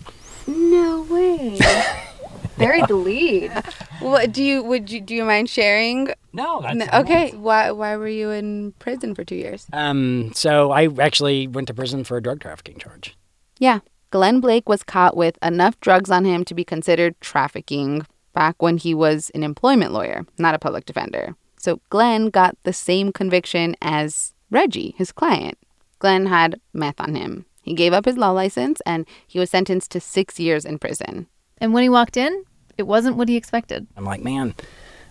No 0.48 1.02
way. 1.04 1.60
Buried 2.58 2.88
the 2.88 2.96
lead. 2.96 3.52
What 4.00 4.34
do 4.34 4.44
you 4.44 4.64
would 4.64 4.92
you 4.92 5.00
do 5.00 5.16
you 5.16 5.24
mind 5.24 5.50
sharing? 5.50 6.10
No. 6.34 6.60
no 6.60 6.86
okay. 6.94 7.32
Why 7.32 7.72
why 7.72 7.96
were 7.96 8.08
you 8.08 8.32
in 8.32 8.74
prison 8.80 9.16
for 9.16 9.24
two 9.24 9.36
years? 9.36 9.66
Um. 9.72 10.32
So 10.34 10.72
I 10.72 10.90
actually 11.00 11.48
went 11.48 11.68
to 11.68 11.74
prison 11.74 12.04
for 12.04 12.18
a 12.18 12.22
drug 12.22 12.42
trafficking 12.42 12.78
charge. 12.78 13.16
Yeah. 13.60 13.80
Glenn 14.12 14.40
Blake 14.40 14.68
was 14.68 14.84
caught 14.84 15.16
with 15.16 15.38
enough 15.44 15.80
drugs 15.80 16.10
on 16.10 16.26
him 16.26 16.44
to 16.46 16.56
be 16.56 16.64
considered 16.64 17.20
trafficking 17.22 18.06
back 18.34 18.62
when 18.62 18.78
he 18.78 18.94
was 18.94 19.30
an 19.36 19.44
employment 19.44 19.94
lawyer, 19.94 20.26
not 20.38 20.56
a 20.56 20.60
public 20.60 20.86
defender. 20.86 21.36
So 21.58 21.82
Glenn 21.90 22.30
got 22.30 22.58
the 22.64 22.74
same 22.74 23.12
conviction 23.12 23.76
as 23.82 24.34
Reggie, 24.50 24.96
his 24.98 25.12
client. 25.12 25.58
Glenn 26.00 26.26
had 26.26 26.60
meth 26.74 27.00
on 27.00 27.16
him. 27.16 27.46
He 27.62 27.74
gave 27.74 27.94
up 27.94 28.06
his 28.06 28.18
law 28.18 28.32
license 28.32 28.82
and 28.86 29.06
he 29.28 29.38
was 29.38 29.50
sentenced 29.50 29.92
to 29.92 30.00
six 30.00 30.40
years 30.40 30.66
in 30.66 30.80
prison. 30.80 31.28
And 31.60 31.74
when 31.74 31.84
he 31.84 31.90
walked 31.90 32.18
in, 32.18 32.46
it 32.78 32.84
wasn't 32.84 33.18
what 33.18 33.28
he 33.28 33.36
expected. 33.36 33.86
I'm 33.98 34.06
like, 34.06 34.24
man, 34.24 34.56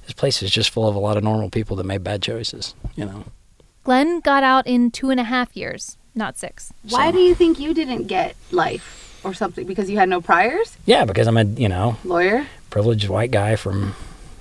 this 0.04 0.14
place 0.14 0.42
is 0.42 0.50
just 0.50 0.70
full 0.70 0.88
of 0.88 0.96
a 0.96 0.98
lot 0.98 1.18
of 1.18 1.22
normal 1.22 1.50
people 1.50 1.76
that 1.76 1.84
made 1.84 2.02
bad 2.02 2.22
choices. 2.22 2.74
You 2.96 3.04
know. 3.04 3.24
Glenn 3.84 4.20
got 4.20 4.42
out 4.42 4.66
in 4.66 4.90
two 4.90 5.10
and 5.10 5.20
a 5.20 5.24
half 5.24 5.54
years, 5.54 5.97
not 6.18 6.37
six. 6.37 6.72
Why 6.90 7.10
do 7.10 7.18
you 7.18 7.34
think 7.34 7.58
you 7.58 7.72
didn't 7.72 8.06
get 8.06 8.37
life 8.50 9.20
or 9.25 9.32
something? 9.32 9.66
Because 9.66 9.88
you 9.88 9.96
had 9.98 10.08
no 10.08 10.20
priors? 10.20 10.76
Yeah, 10.84 11.04
because 11.04 11.26
I'm 11.26 11.37
a 11.37 11.44
you 11.44 11.68
know 11.68 11.96
Lawyer? 12.04 12.46
privileged 12.70 13.08
white 13.08 13.30
guy 13.30 13.56
from 13.56 13.94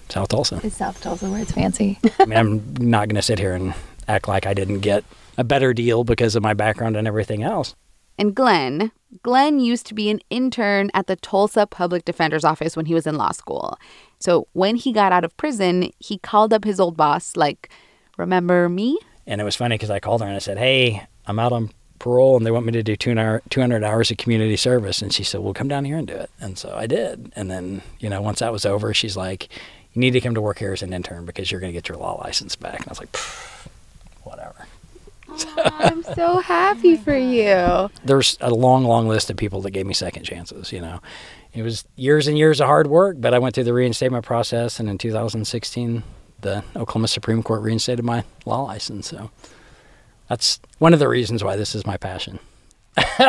South 0.10 0.28
Tulsa. 0.30 0.60
Is 0.64 0.76
South 0.76 1.00
Tulsa 1.02 1.30
where 1.30 1.42
it's 1.42 1.52
fancy? 1.52 2.00
I 2.20 2.26
mean, 2.26 2.38
I'm 2.38 2.76
not 2.90 3.08
going 3.08 3.16
to 3.16 3.22
sit 3.22 3.40
here 3.40 3.54
and 3.54 3.74
act 4.08 4.28
like 4.28 4.46
I 4.46 4.54
didn't 4.54 4.80
get 4.80 5.04
a 5.38 5.44
better 5.44 5.74
deal 5.74 6.04
because 6.04 6.36
of 6.36 6.44
my 6.44 6.54
background 6.54 6.98
and 6.98 7.08
everything 7.08 7.44
else. 7.44 7.76
And 8.18 8.34
Glenn, 8.34 8.92
Glenn 9.22 9.60
used 9.60 9.86
to 9.88 9.94
be 9.94 10.10
an 10.10 10.20
intern 10.32 10.90
at 10.96 11.06
the 11.08 11.16
Tulsa 11.16 11.68
Public 11.68 12.04
Defender's 12.04 12.44
Office 12.44 12.76
when 12.76 12.88
he 12.88 12.96
was 12.96 13.06
in 13.06 13.16
law 13.16 13.32
school. 13.32 13.78
So 14.20 14.48
when 14.54 14.76
he 14.76 14.92
got 14.92 15.12
out 15.12 15.24
of 15.24 15.38
prison, 15.38 15.92
he 16.00 16.18
called 16.18 16.52
up 16.52 16.64
his 16.64 16.80
old 16.80 16.98
boss, 16.98 17.36
like, 17.36 17.70
remember 18.18 18.70
me? 18.70 18.98
And 19.28 19.40
it 19.40 19.44
was 19.44 19.56
funny 19.56 19.76
because 19.76 19.92
I 19.92 20.00
called 20.00 20.22
her 20.22 20.28
and 20.28 20.36
I 20.36 20.40
said, 20.40 20.58
"Hey, 20.58 21.06
I'm 21.28 21.40
out 21.40 21.52
on 21.52 21.72
parole 22.00 22.38
and 22.38 22.46
they 22.46 22.52
want 22.52 22.66
me 22.66 22.72
to 22.74 22.84
do 22.84 22.96
two 22.96 23.18
hour, 23.18 23.42
200 23.50 23.84
hours 23.84 24.12
of 24.12 24.18
community 24.18 24.56
service." 24.56 25.02
And 25.02 25.14
she 25.14 25.24
said, 25.24 25.42
"Well, 25.42 25.54
come 25.54 25.68
down 25.68 25.86
here 25.86 25.98
and 25.98 26.08
do 26.08 26.14
it." 26.14 26.30
And 26.40 26.58
so 26.58 26.74
I 26.76 26.88
did. 26.88 27.32
And 27.36 27.50
then, 27.52 27.82
you 28.00 28.10
know, 28.10 28.22
once 28.22 28.40
that 28.40 28.52
was 28.52 28.66
over, 28.66 28.94
she's 28.94 29.18
like, 29.18 29.50
"You 29.94 30.00
need 30.00 30.12
to 30.12 30.22
come 30.22 30.36
to 30.36 30.42
work 30.42 30.60
here 30.60 30.74
as 30.74 30.82
an 30.82 30.94
intern 30.94 31.26
because 31.26 31.52
you're 31.52 31.62
going 31.62 31.72
to 31.72 31.78
get 31.78 31.90
your 31.90 31.98
law 31.98 32.22
license 32.24 32.56
back." 32.56 32.80
And 32.80 32.88
I 32.88 32.92
was 32.92 33.00
like, 33.00 33.12
"Pfft, 33.12 33.68
"Whatever." 34.24 34.68
I'm 35.58 36.04
so 36.04 36.40
happy 36.40 36.96
for 36.96 37.16
you. 37.16 37.90
There's 38.06 38.38
a 38.40 38.50
long, 38.50 38.86
long 38.86 39.08
list 39.08 39.30
of 39.30 39.38
people 39.38 39.62
that 39.62 39.72
gave 39.72 39.86
me 39.86 39.94
second 39.94 40.24
chances. 40.24 40.72
You 40.72 40.82
know, 40.82 41.00
it 41.54 41.64
was 41.64 41.84
years 41.96 42.28
and 42.28 42.38
years 42.38 42.62
of 42.62 42.68
hard 42.68 42.88
work, 42.88 43.18
but 43.20 43.34
I 43.34 43.40
went 43.40 43.54
through 43.54 43.66
the 43.66 43.74
reinstatement 43.74 44.26
process, 44.26 44.80
and 44.80 44.90
in 44.90 44.98
2016, 44.98 46.04
the 46.42 46.64
Oklahoma 46.76 47.08
Supreme 47.08 47.44
Court 47.44 47.62
reinstated 47.62 48.06
my 48.06 48.24
law 48.46 48.64
license. 48.64 49.10
So 49.10 49.30
that's 50.28 50.60
one 50.80 50.94
of 50.94 51.00
the 51.00 51.08
reasons 51.08 51.44
why 51.44 51.56
this 51.56 51.76
is 51.76 51.86
my 51.86 51.98
passion. 51.98 52.40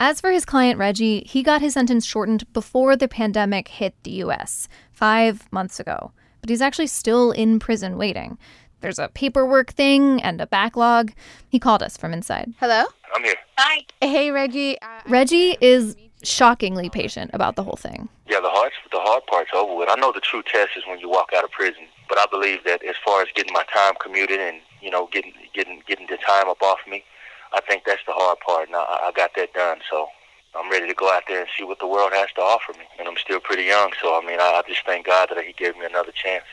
As 0.00 0.20
for 0.20 0.32
his 0.32 0.44
client 0.44 0.78
Reggie, 0.78 1.22
he 1.26 1.42
got 1.42 1.60
his 1.60 1.74
sentence 1.74 2.04
shortened 2.04 2.52
before 2.52 2.96
the 2.96 3.06
pandemic 3.06 3.68
hit 3.68 3.94
the 4.02 4.10
US, 4.24 4.68
five 4.92 5.50
months 5.52 5.78
ago. 5.78 6.10
But 6.40 6.50
he's 6.50 6.60
actually 6.60 6.88
still 6.88 7.30
in 7.30 7.60
prison 7.60 7.96
waiting. 7.96 8.36
There's 8.80 8.98
a 8.98 9.08
paperwork 9.08 9.70
thing 9.70 10.20
and 10.22 10.40
a 10.40 10.46
backlog. 10.46 11.12
He 11.48 11.60
called 11.60 11.84
us 11.84 11.96
from 11.96 12.12
inside. 12.12 12.52
Hello? 12.58 12.84
I'm 13.14 13.22
here. 13.22 13.36
Hi. 13.58 13.84
Hey, 14.00 14.32
Reggie. 14.32 14.76
Reggie 15.06 15.56
is 15.60 15.94
shockingly 16.24 16.90
patient 16.90 17.30
about 17.32 17.54
the 17.54 17.62
whole 17.62 17.76
thing. 17.76 18.08
Yeah, 18.28 18.40
the 18.40 18.50
hard 18.50 18.72
the 18.90 18.98
hard 18.98 19.22
part's 19.26 19.50
over 19.54 19.76
with. 19.76 19.88
I 19.88 19.94
know 19.96 20.10
the 20.12 20.20
true 20.20 20.42
test 20.42 20.70
is 20.76 20.82
when 20.88 20.98
you 20.98 21.08
walk 21.08 21.30
out 21.36 21.44
of 21.44 21.50
prison, 21.52 21.84
but 22.08 22.18
I 22.18 22.26
believe 22.30 22.64
that 22.64 22.82
as 22.84 22.96
far 23.04 23.22
as 23.22 23.28
getting 23.34 23.52
my 23.52 23.64
time 23.72 23.94
commuted 24.00 24.40
and 24.40 24.60
you 24.82 24.90
know 24.90 25.08
getting 25.12 25.32
getting 25.54 25.82
getting 25.86 26.06
the 26.08 26.18
time 26.18 26.48
up 26.48 26.62
off 26.62 26.80
me, 26.88 27.04
I 27.52 27.60
think 27.60 27.84
that's 27.86 28.02
the 28.06 28.12
hard 28.12 28.38
part. 28.40 28.68
And 28.68 28.76
I, 28.76 29.08
I 29.08 29.12
got 29.14 29.30
that 29.36 29.54
done, 29.54 29.78
so 29.90 30.08
I'm 30.54 30.70
ready 30.70 30.88
to 30.88 30.94
go 30.94 31.10
out 31.10 31.22
there 31.28 31.40
and 31.40 31.48
see 31.56 31.64
what 31.64 31.78
the 31.78 31.86
world 31.86 32.12
has 32.12 32.28
to 32.34 32.40
offer 32.40 32.72
me. 32.72 32.84
And 32.98 33.08
I'm 33.08 33.16
still 33.16 33.40
pretty 33.40 33.64
young, 33.64 33.92
so 34.00 34.18
I 34.20 34.26
mean, 34.26 34.40
I, 34.40 34.60
I 34.60 34.68
just 34.68 34.84
thank 34.84 35.06
God 35.06 35.28
that 35.30 35.44
He 35.44 35.52
gave 35.52 35.76
me 35.76 35.86
another 35.86 36.12
chance. 36.12 36.44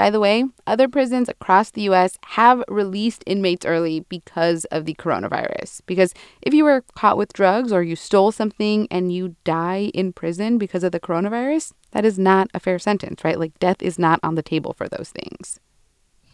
By 0.00 0.08
the 0.08 0.18
way, 0.18 0.44
other 0.66 0.88
prisons 0.88 1.28
across 1.28 1.70
the 1.70 1.82
US 1.82 2.18
have 2.24 2.64
released 2.68 3.22
inmates 3.26 3.66
early 3.66 4.00
because 4.08 4.64
of 4.66 4.86
the 4.86 4.94
coronavirus. 4.94 5.82
Because 5.84 6.14
if 6.40 6.54
you 6.54 6.64
were 6.64 6.84
caught 6.94 7.18
with 7.18 7.34
drugs 7.34 7.70
or 7.70 7.82
you 7.82 7.96
stole 7.96 8.32
something 8.32 8.88
and 8.90 9.12
you 9.12 9.36
die 9.44 9.90
in 9.92 10.14
prison 10.14 10.56
because 10.56 10.84
of 10.84 10.92
the 10.92 11.00
coronavirus, 11.00 11.72
that 11.90 12.06
is 12.06 12.18
not 12.18 12.48
a 12.54 12.60
fair 12.60 12.78
sentence, 12.78 13.22
right? 13.24 13.38
Like 13.38 13.58
death 13.58 13.82
is 13.82 13.98
not 13.98 14.20
on 14.22 14.36
the 14.36 14.42
table 14.42 14.72
for 14.72 14.88
those 14.88 15.10
things. 15.10 15.60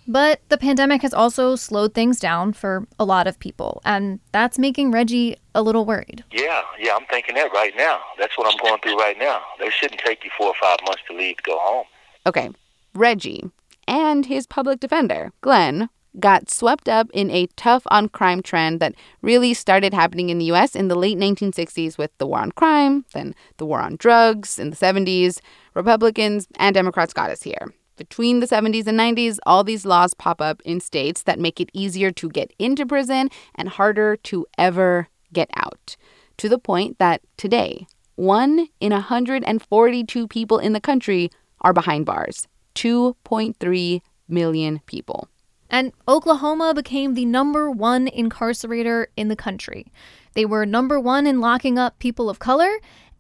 But 0.09 0.41
the 0.49 0.59
pandemic 0.59 1.03
has 1.03 1.13
also 1.13 1.57
slowed 1.57 1.95
things 1.95 2.21
down 2.21 2.53
for 2.53 2.87
a 2.99 3.05
lot 3.05 3.27
of 3.27 3.39
people, 3.39 3.83
and 3.85 4.21
that's 4.33 4.59
making 4.59 4.93
Reggie 4.93 5.37
a 5.55 5.63
little 5.63 5.85
worried. 5.85 6.23
Yeah, 6.31 6.63
yeah, 6.79 6.95
I'm 6.95 7.07
thinking 7.07 7.35
that 7.35 7.53
right 7.53 7.73
now. 7.77 8.01
That's 8.19 8.39
what 8.39 8.47
I'm 8.47 8.59
going 8.65 8.81
through 8.83 8.99
right 8.99 9.19
now. 9.19 9.41
They 9.59 9.71
shouldn't 9.71 10.01
take 10.01 10.25
you 10.25 10.31
four 10.39 10.49
or 10.49 10.55
five 10.61 10.79
months 10.85 11.03
to 11.09 11.17
leave 11.17 11.39
to 11.39 11.43
go 11.43 11.59
home. 11.59 11.87
Okay, 12.25 12.51
Reggie 12.95 13.51
and 13.89 14.27
his 14.27 14.47
public 14.47 14.81
defender, 14.81 15.33
Glenn, 15.41 15.89
got 16.19 16.51
swept 16.51 16.89
up 16.89 17.09
in 17.13 17.31
a 17.31 17.47
tough 17.57 17.83
on 17.91 18.09
crime 18.09 18.43
trend 18.43 18.81
that 18.81 18.95
really 19.23 19.53
started 19.55 19.93
happening 19.93 20.31
in 20.31 20.39
the 20.39 20.47
US 20.47 20.75
in 20.75 20.89
the 20.89 20.95
late 20.95 21.19
1960s 21.19 21.99
with 21.99 22.17
the 22.19 22.27
war 22.27 22.41
on 22.41 22.53
crime, 22.53 23.05
then 23.13 23.35
the 23.59 23.67
war 23.67 23.81
on 23.81 23.97
drugs 23.97 24.59
in 24.59 24.71
the 24.71 24.77
70s. 24.77 25.41
Republicans 25.75 26.47
and 26.57 26.75
Democrats 26.75 27.13
got 27.13 27.31
us 27.31 27.43
here. 27.43 27.75
Between 27.97 28.41
the 28.41 28.47
70s 28.47 28.87
and 28.87 28.99
90s, 28.99 29.39
all 29.47 29.65
these 29.65 29.87
laws 29.87 30.13
pop 30.15 30.41
up 30.41 30.61
in 30.65 30.81
states 30.81 31.23
that 31.23 31.39
make 31.39 31.61
it 31.61 31.71
easier 31.73 32.11
to 32.13 32.29
get 32.29 32.53
into 32.59 32.85
prison 32.85 33.31
and 33.55 33.69
harder 33.71 34.17
to 34.17 34.47
ever 34.59 35.09
get 35.33 35.49
out. 35.55 35.97
To 36.39 36.49
the 36.49 36.59
point 36.59 36.99
that 36.99 37.23
today, 37.39 37.87
one 38.17 38.69
in 38.81 38.93
142 38.93 40.29
people 40.29 40.59
in 40.59 40.75
the 40.75 40.81
country 40.81 41.31
are 41.63 41.73
behind 41.73 42.05
bars. 42.05 42.47
2.3 42.75 44.03
million 44.29 44.81
people. 44.87 45.29
And 45.71 45.93
Oklahoma 46.07 46.75
became 46.75 47.15
the 47.15 47.25
number 47.25 47.71
one 47.71 48.07
incarcerator 48.09 49.07
in 49.17 49.29
the 49.29 49.37
country. 49.37 49.87
They 50.35 50.45
were 50.45 50.67
number 50.67 51.01
one 51.01 51.27
in 51.27 51.41
locking 51.41 51.79
up 51.79 51.99
people 51.99 52.31
of 52.31 52.39
color, 52.39 52.71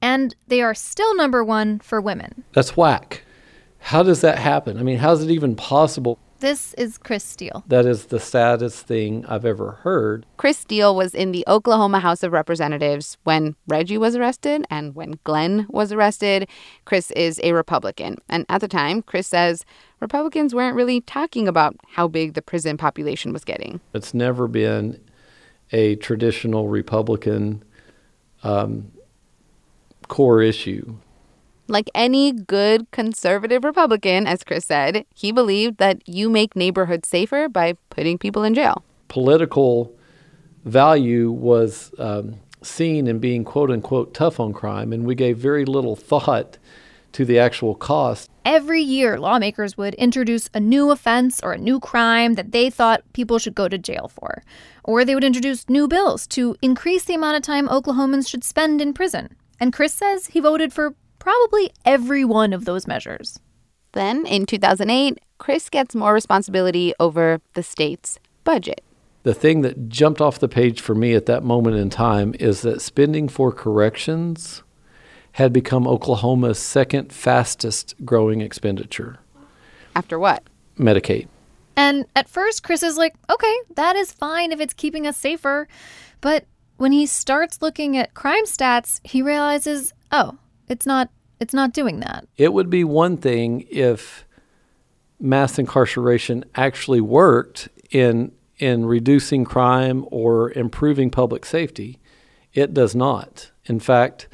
and 0.00 0.36
they 0.46 0.60
are 0.60 0.74
still 0.74 1.16
number 1.16 1.42
one 1.42 1.78
for 1.80 2.00
women. 2.00 2.44
That's 2.52 2.76
whack. 2.76 3.22
How 3.86 4.02
does 4.02 4.20
that 4.22 4.38
happen? 4.38 4.78
I 4.78 4.82
mean, 4.82 4.98
how 4.98 5.12
is 5.12 5.22
it 5.22 5.30
even 5.30 5.54
possible? 5.54 6.18
This 6.40 6.74
is 6.74 6.98
Kris 6.98 7.22
Steele. 7.22 7.62
That 7.68 7.86
is 7.86 8.06
the 8.06 8.18
saddest 8.18 8.84
thing 8.84 9.24
I've 9.26 9.44
ever 9.44 9.78
heard. 9.84 10.26
Kris 10.38 10.58
Steele 10.58 10.96
was 10.96 11.14
in 11.14 11.30
the 11.30 11.44
Oklahoma 11.46 12.00
House 12.00 12.24
of 12.24 12.32
Representatives 12.32 13.16
when 13.22 13.54
Reggie 13.68 13.96
was 13.96 14.16
arrested 14.16 14.66
and 14.70 14.96
when 14.96 15.20
Glenn 15.22 15.68
was 15.70 15.92
arrested. 15.92 16.48
Kris 16.84 17.12
is 17.12 17.40
a 17.44 17.52
Republican. 17.52 18.18
And 18.28 18.44
at 18.48 18.60
the 18.60 18.66
time, 18.66 19.02
Kris 19.02 19.28
says 19.28 19.64
Republicans 20.00 20.52
weren't 20.52 20.74
really 20.74 21.00
talking 21.02 21.46
about 21.46 21.76
how 21.86 22.08
big 22.08 22.34
the 22.34 22.42
prison 22.42 22.76
population 22.76 23.32
was 23.32 23.44
getting. 23.44 23.80
It's 23.94 24.12
never 24.12 24.48
been 24.48 25.00
a 25.70 25.94
traditional 25.94 26.66
Republican 26.66 27.62
um, 28.42 28.90
core 30.08 30.42
issue. 30.42 30.96
Like 31.68 31.90
any 31.94 32.32
good 32.32 32.90
conservative 32.90 33.64
Republican, 33.64 34.26
as 34.26 34.44
Kris 34.44 34.64
said, 34.64 35.04
he 35.14 35.32
believed 35.32 35.78
that 35.78 36.08
you 36.08 36.30
make 36.30 36.54
neighborhoods 36.54 37.08
safer 37.08 37.48
by 37.48 37.74
putting 37.90 38.18
people 38.18 38.44
in 38.44 38.54
jail. 38.54 38.84
Political 39.08 39.92
value 40.64 41.30
was 41.30 41.92
um, 41.98 42.36
seen 42.62 43.06
in 43.06 43.18
being 43.18 43.44
quote 43.44 43.70
unquote 43.70 44.14
tough 44.14 44.38
on 44.38 44.52
crime, 44.52 44.92
and 44.92 45.06
we 45.06 45.14
gave 45.14 45.38
very 45.38 45.64
little 45.64 45.96
thought 45.96 46.58
to 47.12 47.24
the 47.24 47.38
actual 47.38 47.74
cost. 47.74 48.30
Every 48.44 48.82
year, 48.82 49.18
lawmakers 49.18 49.76
would 49.76 49.94
introduce 49.94 50.50
a 50.52 50.60
new 50.60 50.90
offense 50.90 51.40
or 51.42 51.52
a 51.52 51.58
new 51.58 51.80
crime 51.80 52.34
that 52.34 52.52
they 52.52 52.68
thought 52.68 53.10
people 53.14 53.38
should 53.38 53.54
go 53.54 53.68
to 53.68 53.78
jail 53.78 54.08
for. 54.08 54.42
Or 54.84 55.04
they 55.04 55.14
would 55.14 55.24
introduce 55.24 55.68
new 55.68 55.88
bills 55.88 56.26
to 56.28 56.56
increase 56.60 57.04
the 57.04 57.14
amount 57.14 57.38
of 57.38 57.42
time 57.42 57.68
Oklahomans 57.68 58.28
should 58.28 58.44
spend 58.44 58.82
in 58.82 58.92
prison. 58.92 59.34
And 59.58 59.72
Kris 59.72 59.94
says 59.94 60.26
he 60.26 60.40
voted 60.40 60.72
for 60.74 60.94
probably 61.26 61.72
every 61.84 62.24
one 62.24 62.52
of 62.52 62.66
those 62.66 62.86
measures. 62.86 63.40
Then, 63.94 64.26
in 64.26 64.46
2008, 64.46 65.18
Kris 65.38 65.68
gets 65.68 65.92
more 65.92 66.14
responsibility 66.14 66.94
over 67.00 67.40
the 67.54 67.64
state's 67.64 68.20
budget. 68.44 68.84
The 69.24 69.34
thing 69.34 69.62
that 69.62 69.88
jumped 69.88 70.20
off 70.20 70.38
the 70.38 70.46
page 70.46 70.80
for 70.80 70.94
me 70.94 71.14
at 71.14 71.26
that 71.26 71.42
moment 71.42 71.78
in 71.78 71.90
time 71.90 72.32
is 72.38 72.60
that 72.60 72.80
spending 72.80 73.26
for 73.26 73.50
corrections 73.50 74.62
had 75.32 75.52
become 75.52 75.88
Oklahoma's 75.88 76.60
second 76.60 77.12
fastest 77.12 77.96
growing 78.04 78.40
expenditure. 78.40 79.18
After 79.96 80.20
what? 80.20 80.44
Medicaid. 80.78 81.26
And 81.74 82.06
at 82.14 82.28
first, 82.28 82.62
Kris 82.62 82.84
is 82.84 82.96
like, 82.96 83.16
okay, 83.28 83.56
that 83.74 83.96
is 83.96 84.12
fine 84.12 84.52
if 84.52 84.60
it's 84.60 84.74
keeping 84.74 85.08
us 85.08 85.16
safer. 85.16 85.66
But 86.20 86.44
when 86.76 86.92
he 86.92 87.04
starts 87.04 87.60
looking 87.60 87.96
at 87.96 88.14
crime 88.14 88.44
stats, 88.44 89.00
he 89.02 89.22
realizes, 89.22 89.92
oh, 90.12 90.38
it's 90.68 90.86
not 90.86 91.10
it's 91.40 91.54
not 91.54 91.72
doing 91.72 92.00
that. 92.00 92.26
It 92.36 92.52
would 92.52 92.70
be 92.70 92.84
one 92.84 93.16
thing 93.16 93.66
if 93.70 94.24
mass 95.20 95.58
incarceration 95.58 96.44
actually 96.54 97.00
worked 97.00 97.68
in 97.90 98.32
in 98.58 98.86
reducing 98.86 99.44
crime 99.44 100.06
or 100.10 100.50
improving 100.52 101.10
public 101.10 101.44
safety. 101.44 102.00
It 102.54 102.72
does 102.72 102.94
not. 102.94 103.50
In 103.66 103.80
fact, 103.80 104.28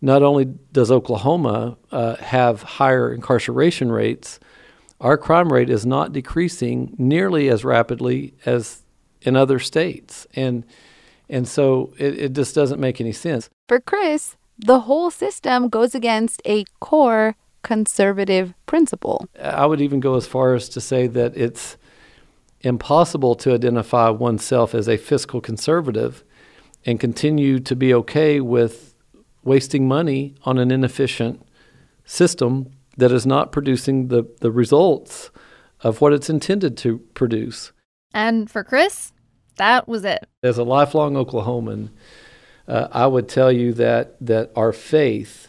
not 0.00 0.22
only 0.22 0.46
does 0.72 0.90
Oklahoma 0.90 1.76
uh, 1.92 2.16
have 2.16 2.62
higher 2.62 3.12
incarceration 3.12 3.92
rates, 3.92 4.40
our 5.00 5.16
crime 5.16 5.52
rate 5.52 5.70
is 5.70 5.86
not 5.86 6.12
decreasing 6.12 6.94
nearly 6.98 7.48
as 7.48 7.64
rapidly 7.64 8.34
as 8.44 8.82
in 9.22 9.36
other 9.36 9.58
states. 9.58 10.26
And 10.34 10.64
and 11.30 11.46
so 11.46 11.92
it, 11.98 12.18
it 12.18 12.32
just 12.32 12.54
doesn't 12.54 12.80
make 12.80 13.00
any 13.00 13.12
sense. 13.12 13.50
For 13.68 13.80
Kris, 13.80 14.36
the 14.58 14.80
whole 14.80 15.10
system 15.10 15.68
goes 15.68 15.94
against 15.94 16.42
a 16.44 16.64
core 16.80 17.36
conservative 17.62 18.54
principle. 18.66 19.26
I 19.40 19.66
would 19.66 19.80
even 19.80 20.00
go 20.00 20.14
as 20.14 20.26
far 20.26 20.54
as 20.54 20.68
to 20.70 20.80
say 20.80 21.06
that 21.06 21.36
it's 21.36 21.76
impossible 22.60 23.34
to 23.36 23.54
identify 23.54 24.10
oneself 24.10 24.74
as 24.74 24.88
a 24.88 24.96
fiscal 24.96 25.40
conservative 25.40 26.24
and 26.84 26.98
continue 26.98 27.58
to 27.60 27.76
be 27.76 27.94
okay 27.94 28.40
with 28.40 28.94
wasting 29.44 29.86
money 29.86 30.34
on 30.44 30.58
an 30.58 30.70
inefficient 30.70 31.42
system 32.04 32.70
that 32.96 33.12
is 33.12 33.26
not 33.26 33.52
producing 33.52 34.08
the, 34.08 34.24
the 34.40 34.50
results 34.50 35.30
of 35.82 36.00
what 36.00 36.12
it's 36.12 36.28
intended 36.28 36.76
to 36.76 36.98
produce. 37.14 37.72
And 38.12 38.50
for 38.50 38.64
Kris, 38.64 39.12
that 39.56 39.86
was 39.86 40.04
it. 40.04 40.26
As 40.42 40.58
a 40.58 40.64
lifelong 40.64 41.14
Oklahoman, 41.14 41.90
uh, 42.68 42.88
I 42.92 43.06
would 43.06 43.28
tell 43.28 43.50
you 43.50 43.72
that 43.74 44.16
that 44.20 44.52
our 44.54 44.72
faith 44.72 45.48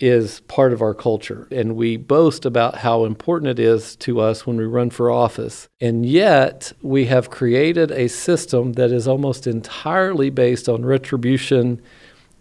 is 0.00 0.40
part 0.40 0.72
of 0.72 0.82
our 0.82 0.92
culture, 0.92 1.46
and 1.50 1.76
we 1.76 1.96
boast 1.96 2.44
about 2.44 2.78
how 2.78 3.04
important 3.04 3.48
it 3.50 3.60
is 3.60 3.94
to 3.96 4.20
us 4.20 4.46
when 4.46 4.56
we 4.56 4.64
run 4.64 4.90
for 4.90 5.10
office. 5.10 5.68
And 5.80 6.04
yet, 6.04 6.72
we 6.82 7.06
have 7.06 7.30
created 7.30 7.92
a 7.92 8.08
system 8.08 8.72
that 8.72 8.90
is 8.90 9.06
almost 9.06 9.46
entirely 9.46 10.30
based 10.30 10.68
on 10.68 10.84
retribution 10.84 11.80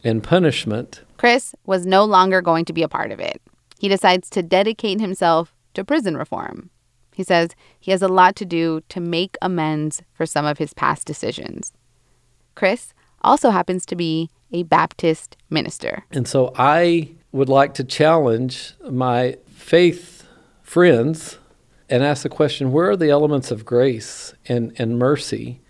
and 0.03 0.23
punishment. 0.23 1.01
Kris 1.17 1.55
was 1.65 1.85
no 1.85 2.03
longer 2.03 2.41
going 2.41 2.65
to 2.65 2.73
be 2.73 2.83
a 2.83 2.89
part 2.89 3.11
of 3.11 3.19
it. 3.19 3.41
He 3.79 3.87
decides 3.87 4.29
to 4.31 4.41
dedicate 4.41 4.99
himself 4.99 5.53
to 5.75 5.85
prison 5.85 6.17
reform. 6.17 6.69
He 7.13 7.23
says 7.23 7.51
he 7.79 7.91
has 7.91 8.01
a 8.01 8.07
lot 8.07 8.35
to 8.37 8.45
do 8.45 8.81
to 8.89 8.99
make 8.99 9.37
amends 9.41 10.01
for 10.13 10.25
some 10.25 10.45
of 10.45 10.57
his 10.57 10.73
past 10.73 11.05
decisions. 11.05 11.71
Kris 12.55 12.93
also 13.23 13.49
happens 13.49 13.85
to 13.87 13.95
be 13.95 14.29
a 14.51 14.63
Baptist 14.63 15.37
minister. 15.49 16.03
And 16.11 16.27
so 16.27 16.53
I 16.57 17.09
would 17.31 17.49
like 17.49 17.73
to 17.75 17.83
challenge 17.83 18.73
my 18.89 19.37
faith 19.47 20.27
friends 20.61 21.39
and 21.89 22.03
ask 22.03 22.23
the 22.23 22.29
question 22.29 22.71
where 22.71 22.91
are 22.91 22.97
the 22.97 23.09
elements 23.09 23.51
of 23.51 23.65
grace 23.65 24.33
and, 24.47 24.73
and 24.77 24.97
mercy 24.97 25.61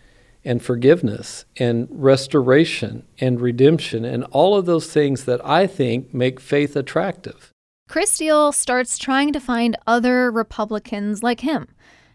and 0.45 0.62
forgiveness 0.62 1.45
and 1.57 1.88
restoration 1.89 3.05
and 3.19 3.39
redemption 3.39 4.03
and 4.03 4.25
all 4.25 4.57
of 4.57 4.65
those 4.65 4.91
things 4.91 5.25
that 5.25 5.45
I 5.45 5.67
think 5.67 6.13
make 6.13 6.39
faith 6.39 6.75
attractive? 6.75 7.51
Kris 7.89 8.12
Steele 8.12 8.51
starts 8.51 8.98
trying 8.98 9.33
to 9.33 9.39
find 9.39 9.77
other 9.86 10.31
Republicans 10.31 11.24
like 11.24 11.41
him. 11.41 11.67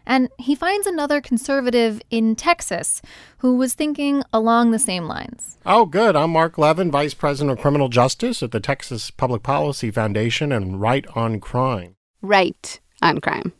And 0.09 0.29
he 0.39 0.55
finds 0.55 0.87
another 0.87 1.21
conservative 1.21 2.01
in 2.09 2.35
Texas 2.35 2.99
who 3.37 3.55
was 3.55 3.75
thinking 3.75 4.23
along 4.33 4.71
the 4.71 4.79
same 4.79 5.05
lines. 5.05 5.59
Oh, 5.67 5.85
good. 5.85 6.15
I'm 6.15 6.31
Marc 6.31 6.57
Levin, 6.57 6.89
Vice 6.89 7.13
President 7.13 7.51
of 7.55 7.61
Criminal 7.61 7.89
Justice 7.89 8.41
at 8.41 8.49
the 8.49 8.59
Texas 8.59 9.11
Public 9.11 9.43
Policy 9.43 9.91
Foundation 9.91 10.51
and 10.51 10.81
Right 10.81 11.05
on 11.15 11.39
Crime. 11.39 11.95
Right 12.23 12.79
on 13.03 13.21
crime. 13.21 13.53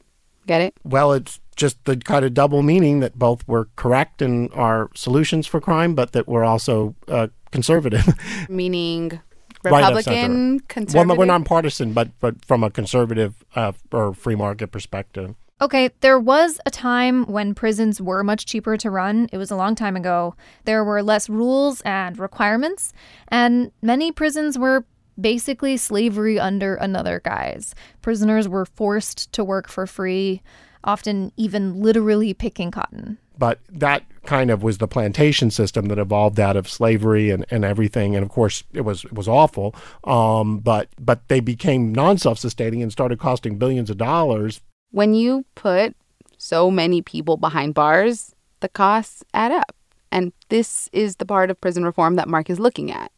Get 0.47 0.61
it? 0.61 0.73
Well, 0.83 1.13
it's 1.13 1.39
just 1.55 1.85
the 1.85 1.97
kind 1.97 2.25
of 2.25 2.33
double 2.33 2.63
meaning 2.63 2.99
that 3.01 3.19
both 3.19 3.47
were 3.47 3.69
correct 3.75 4.19
in 4.19 4.49
our 4.53 4.89
solutions 4.95 5.45
for 5.45 5.61
crime, 5.61 5.93
but 5.93 6.13
that 6.13 6.27
we're 6.27 6.43
also 6.43 6.95
uh, 7.07 7.27
conservative. 7.51 8.07
Meaning 8.49 9.21
Republican, 9.63 10.03
center. 10.03 10.63
conservative. 10.67 10.95
Well, 10.95 11.05
no, 11.05 11.19
we're 11.19 11.25
nonpartisan, 11.25 11.93
but 11.93 12.09
but 12.19 12.43
from 12.43 12.63
a 12.63 12.71
conservative 12.71 13.43
uh, 13.55 13.73
or 13.91 14.15
free 14.15 14.35
market 14.35 14.71
perspective. 14.71 15.35
Okay, 15.61 15.89
there 15.99 16.17
was 16.17 16.59
a 16.65 16.71
time 16.71 17.25
when 17.25 17.53
prisons 17.53 17.99
were 17.99 18.23
much 18.23 18.45
cheaper 18.45 18.77
to 18.77 18.89
run. 18.89 19.27
It 19.33 19.37
was 19.37 19.51
a 19.51 19.57
long 19.57 19.75
time 19.75 19.97
ago. 19.97 20.35
There 20.63 20.85
were 20.85 21.03
less 21.03 21.29
rules 21.29 21.81
and 21.81 22.17
requirements, 22.17 22.93
and 23.27 23.71
many 23.81 24.13
prisons 24.13 24.57
were 24.57 24.85
basically 25.19 25.75
slavery 25.75 26.39
under 26.39 26.75
another 26.75 27.19
guise. 27.19 27.75
Prisoners 28.01 28.47
were 28.47 28.65
forced 28.65 29.33
to 29.33 29.43
work 29.43 29.67
for 29.67 29.85
free, 29.85 30.41
often 30.85 31.33
even 31.35 31.81
literally 31.81 32.33
picking 32.33 32.71
cotton. 32.71 33.17
But 33.37 33.59
that 33.69 34.03
kind 34.25 34.51
of 34.51 34.63
was 34.63 34.77
the 34.77 34.87
plantation 34.87 35.51
system 35.51 35.85
that 35.85 35.97
evolved 35.97 36.39
out 36.39 36.55
of 36.55 36.69
slavery 36.69 37.31
and, 37.31 37.45
and 37.49 37.65
everything. 37.65 38.15
And 38.15 38.23
of 38.23 38.29
course, 38.29 38.63
it 38.73 38.81
was 38.81 39.03
it 39.05 39.13
was 39.13 39.27
awful. 39.27 39.75
Um, 40.05 40.59
but 40.59 40.89
but 40.99 41.27
they 41.27 41.41
became 41.41 41.93
non 41.93 42.17
self 42.17 42.39
sustaining 42.39 42.81
and 42.81 42.91
started 42.91 43.19
costing 43.19 43.57
billions 43.57 43.89
of 43.89 43.97
dollars. 43.97 44.61
When 44.91 45.13
you 45.13 45.45
put 45.53 45.95
so 46.37 46.71
many 46.71 47.01
people 47.01 47.37
behind 47.37 47.75
bars, 47.75 48.33
the 48.59 48.69
costs 48.69 49.23
add 49.33 49.51
up. 49.51 49.75
And 50.11 50.33
this 50.49 50.89
is 50.91 51.17
the 51.17 51.25
part 51.25 51.51
of 51.51 51.61
prison 51.61 51.83
reform 51.83 52.15
that 52.15 52.27
Marc 52.27 52.49
is 52.49 52.59
looking 52.59 52.91
at. 52.91 53.11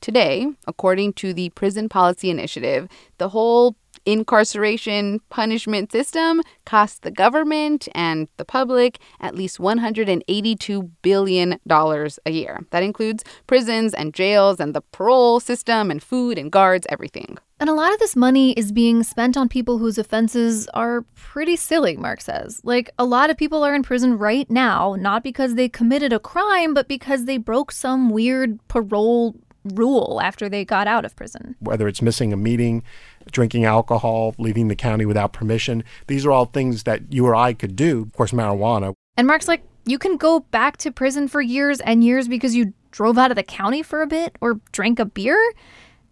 Today, 0.00 0.48
according 0.66 1.12
to 1.14 1.34
the 1.34 1.50
Prison 1.50 1.90
Policy 1.90 2.30
Initiative, 2.30 2.88
the 3.18 3.28
whole 3.28 3.76
incarceration 4.06 5.20
punishment 5.28 5.92
system 5.92 6.40
costs 6.64 7.00
the 7.00 7.10
government 7.10 7.86
and 7.94 8.26
the 8.38 8.46
public 8.46 8.98
at 9.20 9.34
least 9.34 9.58
$182 9.58 10.90
billion 11.02 11.58
a 11.68 12.30
year. 12.30 12.60
That 12.70 12.82
includes 12.82 13.24
prisons 13.46 13.92
and 13.92 14.14
jails 14.14 14.58
and 14.58 14.74
the 14.74 14.80
parole 14.80 15.38
system 15.38 15.90
and 15.90 16.02
food 16.02 16.38
and 16.38 16.50
guards, 16.50 16.86
everything. 16.88 17.36
And 17.60 17.68
a 17.68 17.74
lot 17.74 17.92
of 17.92 17.98
this 17.98 18.16
money 18.16 18.52
is 18.52 18.72
being 18.72 19.02
spent 19.02 19.36
on 19.36 19.46
people 19.46 19.76
whose 19.76 19.98
offenses 19.98 20.66
are 20.68 21.02
pretty 21.14 21.56
silly, 21.56 21.94
Marc 21.94 22.22
says. 22.22 22.62
Like, 22.64 22.88
a 22.98 23.04
lot 23.04 23.28
of 23.28 23.36
people 23.36 23.62
are 23.62 23.74
in 23.74 23.82
prison 23.82 24.16
right 24.16 24.50
now, 24.50 24.96
not 24.98 25.22
because 25.22 25.56
they 25.56 25.68
committed 25.68 26.10
a 26.10 26.18
crime, 26.18 26.72
but 26.72 26.88
because 26.88 27.26
they 27.26 27.36
broke 27.36 27.70
some 27.70 28.08
weird 28.08 28.58
parole 28.68 29.36
rule 29.74 30.20
after 30.22 30.48
they 30.48 30.64
got 30.64 30.86
out 30.86 31.04
of 31.04 31.14
prison. 31.16 31.54
Whether 31.60 31.86
it's 31.86 32.00
missing 32.00 32.32
a 32.32 32.36
meeting, 32.36 32.82
drinking 33.30 33.66
alcohol, 33.66 34.34
leaving 34.38 34.68
the 34.68 34.74
county 34.74 35.04
without 35.04 35.34
permission, 35.34 35.84
these 36.06 36.24
are 36.24 36.32
all 36.32 36.46
things 36.46 36.84
that 36.84 37.12
you 37.12 37.26
or 37.26 37.34
I 37.34 37.52
could 37.52 37.76
do. 37.76 38.02
Of 38.02 38.12
course, 38.14 38.32
marijuana. 38.32 38.94
And 39.18 39.26
Marc's 39.26 39.48
like, 39.48 39.62
you 39.84 39.98
can 39.98 40.16
go 40.16 40.40
back 40.40 40.78
to 40.78 40.90
prison 40.90 41.28
for 41.28 41.42
years 41.42 41.80
and 41.80 42.02
years 42.02 42.26
because 42.26 42.54
you 42.54 42.72
drove 42.90 43.18
out 43.18 43.30
of 43.30 43.36
the 43.36 43.42
county 43.42 43.82
for 43.82 44.00
a 44.00 44.06
bit 44.06 44.36
or 44.40 44.60
drank 44.72 44.98
a 44.98 45.04
beer? 45.04 45.38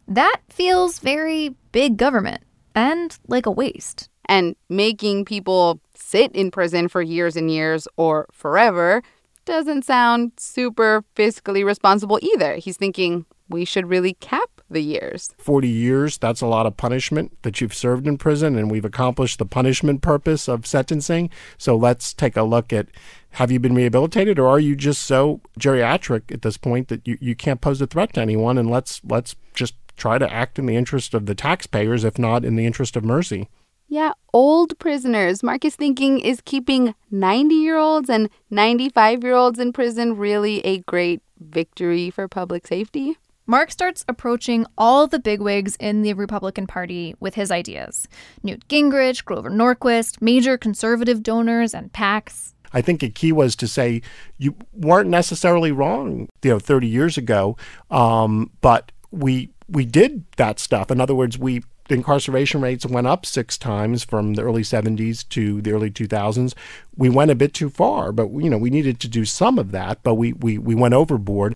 That 0.08 0.40
feels 0.48 1.00
very 1.00 1.54
big 1.70 1.98
government 1.98 2.42
and 2.74 3.16
like 3.28 3.44
a 3.44 3.50
waste. 3.50 4.08
And 4.24 4.56
making 4.68 5.26
people 5.26 5.80
sit 5.94 6.32
in 6.32 6.50
prison 6.50 6.88
for 6.88 7.02
years 7.02 7.36
and 7.36 7.50
years 7.50 7.86
or 7.96 8.26
forever 8.32 9.02
doesn't 9.44 9.84
sound 9.84 10.32
super 10.38 11.04
fiscally 11.14 11.64
responsible 11.64 12.18
either. 12.22 12.56
He's 12.56 12.76
thinking 12.76 13.26
we 13.50 13.64
should 13.64 13.86
really 13.86 14.14
cap 14.14 14.50
the 14.70 14.82
years. 14.82 15.30
40 15.38 15.68
years, 15.68 16.18
that's 16.18 16.42
a 16.42 16.46
lot 16.46 16.66
of 16.66 16.76
punishment 16.76 17.36
that 17.42 17.60
you've 17.60 17.72
served 17.72 18.06
in 18.06 18.18
prison, 18.18 18.58
and 18.58 18.70
we've 18.70 18.84
accomplished 18.84 19.38
the 19.38 19.46
punishment 19.46 20.02
purpose 20.02 20.48
of 20.48 20.66
sentencing. 20.66 21.30
So 21.56 21.74
let's 21.74 22.12
take 22.12 22.36
a 22.36 22.42
look 22.42 22.72
at 22.72 22.88
have 23.32 23.50
you 23.50 23.58
been 23.58 23.74
rehabilitated 23.74 24.38
or 24.38 24.48
are 24.48 24.60
you 24.60 24.76
just 24.76 25.02
so 25.02 25.40
geriatric 25.58 26.30
at 26.32 26.42
this 26.42 26.58
point 26.58 26.88
that 26.88 27.06
you, 27.06 27.16
you 27.20 27.34
can't 27.34 27.60
pose 27.60 27.80
a 27.80 27.86
threat 27.86 28.14
to 28.14 28.20
anyone 28.20 28.58
and 28.58 28.70
let's 28.70 29.00
let's 29.04 29.34
just 29.54 29.74
try 29.98 30.18
to 30.18 30.32
act 30.32 30.58
in 30.58 30.66
the 30.66 30.76
interest 30.76 31.12
of 31.12 31.26
the 31.26 31.34
taxpayers 31.34 32.04
if 32.04 32.18
not 32.18 32.44
in 32.44 32.56
the 32.56 32.66
interest 32.66 32.96
of 32.96 33.04
mercy. 33.04 33.48
Yeah, 33.88 34.12
old 34.34 34.78
prisoners. 34.78 35.42
Marc 35.42 35.64
is 35.64 35.74
thinking 35.74 36.20
is 36.20 36.42
keeping 36.44 36.94
90 37.10 37.54
year 37.54 37.78
olds 37.78 38.10
and 38.10 38.28
95 38.50 39.24
year 39.24 39.34
olds 39.34 39.58
in 39.58 39.72
prison 39.72 40.16
really 40.16 40.64
a 40.64 40.78
great 40.80 41.22
victory 41.38 42.10
for 42.10 42.28
public 42.28 42.66
safety? 42.66 43.16
Marc 43.46 43.70
starts 43.70 44.04
approaching 44.06 44.66
all 44.76 45.06
the 45.06 45.18
bigwigs 45.18 45.74
in 45.76 46.02
the 46.02 46.12
Republican 46.12 46.66
Party 46.66 47.14
with 47.18 47.34
his 47.34 47.50
ideas 47.50 48.06
Newt 48.42 48.68
Gingrich, 48.68 49.24
Grover 49.24 49.50
Norquist, 49.50 50.20
major 50.20 50.58
conservative 50.58 51.22
donors, 51.22 51.72
and 51.72 51.90
PACs. 51.92 52.52
I 52.74 52.82
think 52.82 53.02
a 53.02 53.08
key 53.08 53.32
was 53.32 53.56
to 53.56 53.66
say 53.66 54.02
you 54.36 54.54
weren't 54.74 55.08
necessarily 55.08 55.72
wrong, 55.72 56.28
you 56.42 56.50
know, 56.50 56.58
30 56.58 56.86
years 56.86 57.16
ago, 57.16 57.56
um, 57.90 58.50
but 58.60 58.92
we 59.10 59.50
we 59.68 59.84
did 59.84 60.24
that 60.36 60.58
stuff. 60.58 60.90
In 60.90 61.00
other 61.00 61.14
words, 61.14 61.38
we 61.38 61.62
the 61.88 61.94
incarceration 61.94 62.60
rates 62.60 62.84
went 62.84 63.06
up 63.06 63.24
six 63.24 63.56
times 63.56 64.04
from 64.04 64.34
the 64.34 64.42
early 64.42 64.60
70s 64.60 65.26
to 65.30 65.62
the 65.62 65.72
early 65.72 65.90
2000s. 65.90 66.52
We 66.96 67.08
went 67.08 67.30
a 67.30 67.34
bit 67.34 67.54
too 67.54 67.70
far, 67.70 68.12
but 68.12 68.28
you 68.30 68.50
know 68.50 68.58
we 68.58 68.70
needed 68.70 69.00
to 69.00 69.08
do 69.08 69.24
some 69.24 69.58
of 69.58 69.70
that, 69.72 70.02
but 70.02 70.14
we 70.14 70.32
we 70.34 70.58
we 70.58 70.74
went 70.74 70.94
overboard. 70.94 71.54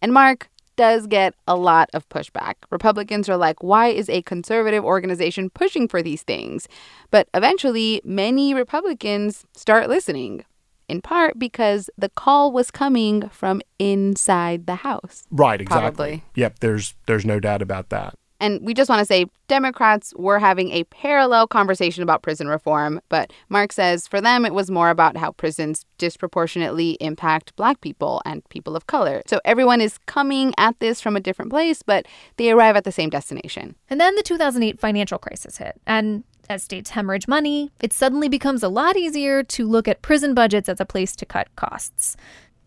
And 0.00 0.12
Marc 0.12 0.48
does 0.76 1.06
get 1.06 1.34
a 1.46 1.54
lot 1.54 1.90
of 1.92 2.08
pushback. 2.08 2.54
Republicans 2.70 3.28
are 3.28 3.36
like, 3.36 3.62
why 3.62 3.88
is 3.88 4.08
a 4.08 4.22
conservative 4.22 4.84
organization 4.84 5.50
pushing 5.50 5.86
for 5.86 6.02
these 6.02 6.22
things? 6.22 6.66
But 7.10 7.28
eventually, 7.34 8.00
many 8.04 8.54
Republicans 8.54 9.44
start 9.54 9.88
listening, 9.88 10.44
in 10.88 11.00
part 11.00 11.38
because 11.38 11.88
the 11.96 12.08
call 12.08 12.52
was 12.52 12.70
coming 12.70 13.28
from 13.28 13.62
inside 13.78 14.66
the 14.66 14.76
House. 14.76 15.24
Right, 15.30 15.60
exactly. 15.60 15.88
Probably. 15.88 16.24
Yep, 16.34 16.58
there's 16.60 16.94
there's 17.06 17.24
no 17.24 17.40
doubt 17.40 17.62
about 17.62 17.90
that. 17.90 18.14
And 18.42 18.60
we 18.60 18.74
just 18.74 18.90
want 18.90 18.98
to 18.98 19.06
say 19.06 19.26
Democrats 19.46 20.12
were 20.16 20.40
having 20.40 20.72
a 20.72 20.82
parallel 20.84 21.46
conversation 21.46 22.02
about 22.02 22.22
prison 22.22 22.48
reform, 22.48 23.00
but 23.08 23.32
Marc 23.48 23.70
says 23.70 24.08
for 24.08 24.20
them 24.20 24.44
it 24.44 24.52
was 24.52 24.68
more 24.68 24.90
about 24.90 25.16
how 25.16 25.30
prisons 25.30 25.86
disproportionately 25.96 26.96
impact 27.00 27.54
black 27.54 27.80
people 27.80 28.20
and 28.24 28.42
people 28.48 28.74
of 28.74 28.88
color. 28.88 29.22
So 29.28 29.40
everyone 29.44 29.80
is 29.80 29.96
coming 30.06 30.54
at 30.58 30.76
this 30.80 31.00
from 31.00 31.14
a 31.14 31.20
different 31.20 31.52
place, 31.52 31.82
but 31.82 32.06
they 32.36 32.50
arrive 32.50 32.74
at 32.74 32.82
the 32.82 32.90
same 32.90 33.10
destination. 33.10 33.76
And 33.88 34.00
then 34.00 34.16
the 34.16 34.24
2008 34.24 34.80
financial 34.80 35.18
crisis 35.18 35.58
hit. 35.58 35.80
And 35.86 36.24
as 36.48 36.62
states 36.62 36.90
hemorrhage 36.90 37.28
money, 37.28 37.70
it 37.80 37.92
suddenly 37.92 38.28
becomes 38.28 38.62
a 38.62 38.68
lot 38.68 38.96
easier 38.96 39.42
to 39.42 39.66
look 39.66 39.88
at 39.88 40.02
prison 40.02 40.34
budgets 40.34 40.68
as 40.68 40.80
a 40.80 40.84
place 40.84 41.14
to 41.16 41.26
cut 41.26 41.54
costs. 41.56 42.16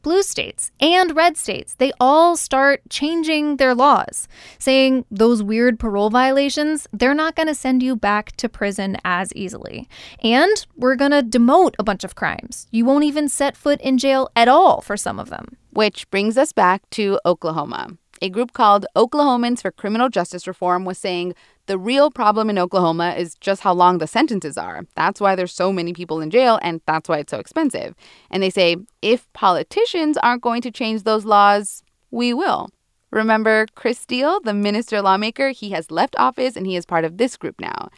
Blue 0.06 0.22
states 0.22 0.72
and 0.80 1.16
red 1.16 1.36
states, 1.36 1.74
they 1.74 1.92
all 2.00 2.38
start 2.38 2.82
changing 2.92 3.58
their 3.58 3.74
laws, 3.74 4.28
saying 4.60 5.04
those 5.10 5.42
weird 5.42 5.80
parole 5.80 6.12
violations, 6.12 6.88
they're 6.94 7.16
not 7.16 7.36
going 7.36 7.48
to 7.48 7.56
send 7.56 7.82
you 7.82 7.96
back 7.96 8.32
to 8.38 8.48
prison 8.48 8.98
as 9.04 9.34
easily. 9.34 9.90
And 10.20 10.68
we're 10.76 10.96
going 10.96 11.10
to 11.10 11.24
demote 11.24 11.74
a 11.80 11.84
bunch 11.84 12.04
of 12.04 12.14
crimes. 12.14 12.68
You 12.70 12.86
won't 12.86 13.04
even 13.04 13.28
set 13.28 13.58
foot 13.58 13.82
in 13.82 13.98
jail 13.98 14.30
at 14.36 14.48
all 14.48 14.82
for 14.82 14.96
some 14.96 15.20
of 15.20 15.32
them. 15.32 15.58
Which 15.72 16.08
brings 16.12 16.38
us 16.38 16.52
back 16.52 16.88
to 16.92 17.20
Oklahoma. 17.26 17.98
A 18.22 18.30
group 18.30 18.54
called 18.54 18.86
Oklahomans 18.96 19.62
for 19.62 19.72
Criminal 19.72 20.10
Justice 20.10 20.48
Reform 20.48 20.86
was 20.86 21.00
saying 21.00 21.34
the 21.68 21.78
real 21.78 22.12
problem 22.12 22.50
in 22.50 22.60
Oklahoma 22.60 23.16
is 23.18 23.36
just 23.36 23.62
how 23.62 23.74
long 23.74 23.98
the 23.98 24.08
sentences 24.08 24.58
are. 24.58 24.86
That's 24.96 25.20
why 25.20 25.36
there's 25.36 25.54
so 25.54 25.74
many 25.74 25.94
people 25.94 26.22
in 26.22 26.30
jail, 26.30 26.60
and 26.62 26.82
that's 26.86 27.10
why 27.10 27.20
it's 27.20 27.32
so 27.32 27.40
expensive. 27.40 27.96
And 28.30 28.44
they 28.44 28.50
say 28.50 28.78
if 29.02 29.32
politicians 29.34 30.18
aren't 30.18 30.44
going 30.44 30.62
to 30.62 30.72
change 30.72 31.04
those 31.04 31.26
laws, 31.26 31.84
we 32.12 32.34
will. 32.34 32.70
Remember 33.12 33.66
Kris 33.76 34.00
Steele, 34.00 34.40
the 34.42 34.54
minister 34.54 35.02
lawmaker? 35.02 35.50
He 35.50 35.70
has 35.72 35.90
left 35.90 36.16
office 36.18 36.56
and 36.56 36.68
he 36.68 36.76
is 36.76 36.86
part 36.86 37.06
of 37.06 37.18
this 37.18 37.38
group 37.38 37.60
now. 37.60 37.90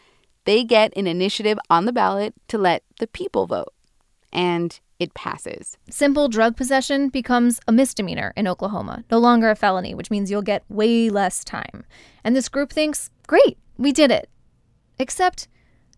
They 0.44 0.64
get 0.64 0.96
an 0.96 1.06
initiative 1.06 1.58
on 1.68 1.84
the 1.84 1.92
ballot 1.92 2.34
to 2.48 2.58
let 2.58 2.84
the 3.00 3.06
people 3.06 3.46
vote. 3.46 3.72
And 4.32 4.78
it 4.98 5.14
passes. 5.14 5.76
Simple 5.90 6.28
drug 6.28 6.56
possession 6.56 7.08
becomes 7.08 7.60
a 7.68 7.72
misdemeanor 7.72 8.32
in 8.36 8.48
Oklahoma, 8.48 9.04
no 9.10 9.18
longer 9.18 9.50
a 9.50 9.56
felony, 9.56 9.94
which 9.94 10.10
means 10.10 10.30
you'll 10.30 10.42
get 10.42 10.64
way 10.68 11.08
less 11.08 11.44
time. 11.44 11.84
And 12.24 12.34
this 12.34 12.48
group 12.48 12.72
thinks, 12.72 13.10
great, 13.26 13.58
we 13.76 13.92
did 13.92 14.10
it. 14.10 14.28
Except, 14.98 15.48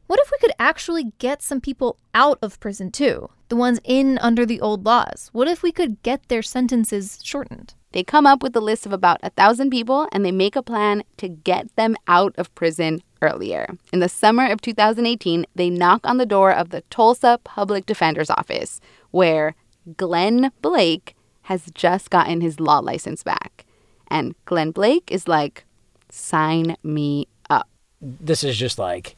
what 0.06 0.20
if 0.20 0.30
we 0.30 0.38
could 0.38 0.54
actually 0.58 1.12
get 1.18 1.42
some 1.42 1.60
people 1.60 1.98
out 2.14 2.38
of 2.42 2.60
prison 2.60 2.90
too? 2.90 3.30
The 3.48 3.56
ones 3.56 3.80
in 3.84 4.18
under 4.18 4.44
the 4.44 4.60
old 4.60 4.84
laws? 4.84 5.30
What 5.32 5.48
if 5.48 5.62
we 5.62 5.72
could 5.72 6.02
get 6.02 6.28
their 6.28 6.42
sentences 6.42 7.18
shortened? 7.22 7.74
They 7.92 8.04
come 8.04 8.26
up 8.26 8.42
with 8.42 8.54
a 8.54 8.60
list 8.60 8.86
of 8.86 8.92
about 8.92 9.18
a 9.22 9.30
thousand 9.30 9.70
people 9.70 10.08
and 10.12 10.24
they 10.24 10.30
make 10.30 10.54
a 10.54 10.62
plan 10.62 11.02
to 11.16 11.28
get 11.28 11.74
them 11.76 11.96
out 12.06 12.34
of 12.38 12.54
prison 12.54 13.02
earlier. 13.20 13.76
In 13.92 13.98
the 13.98 14.08
summer 14.08 14.46
of 14.46 14.60
2018, 14.60 15.44
they 15.54 15.70
knock 15.70 16.00
on 16.04 16.16
the 16.16 16.26
door 16.26 16.52
of 16.52 16.70
the 16.70 16.82
Tulsa 16.82 17.40
Public 17.42 17.86
Defender's 17.86 18.30
Office, 18.30 18.80
where 19.10 19.54
Glenn 19.96 20.52
Blake 20.62 21.16
has 21.42 21.66
just 21.74 22.10
gotten 22.10 22.40
his 22.40 22.60
law 22.60 22.78
license 22.78 23.22
back. 23.22 23.66
And 24.08 24.34
Glenn 24.44 24.70
Blake 24.70 25.10
is 25.10 25.26
like, 25.26 25.64
sign 26.10 26.76
me 26.82 27.26
up. 27.48 27.68
This 28.00 28.44
is 28.44 28.56
just 28.56 28.78
like, 28.78 29.16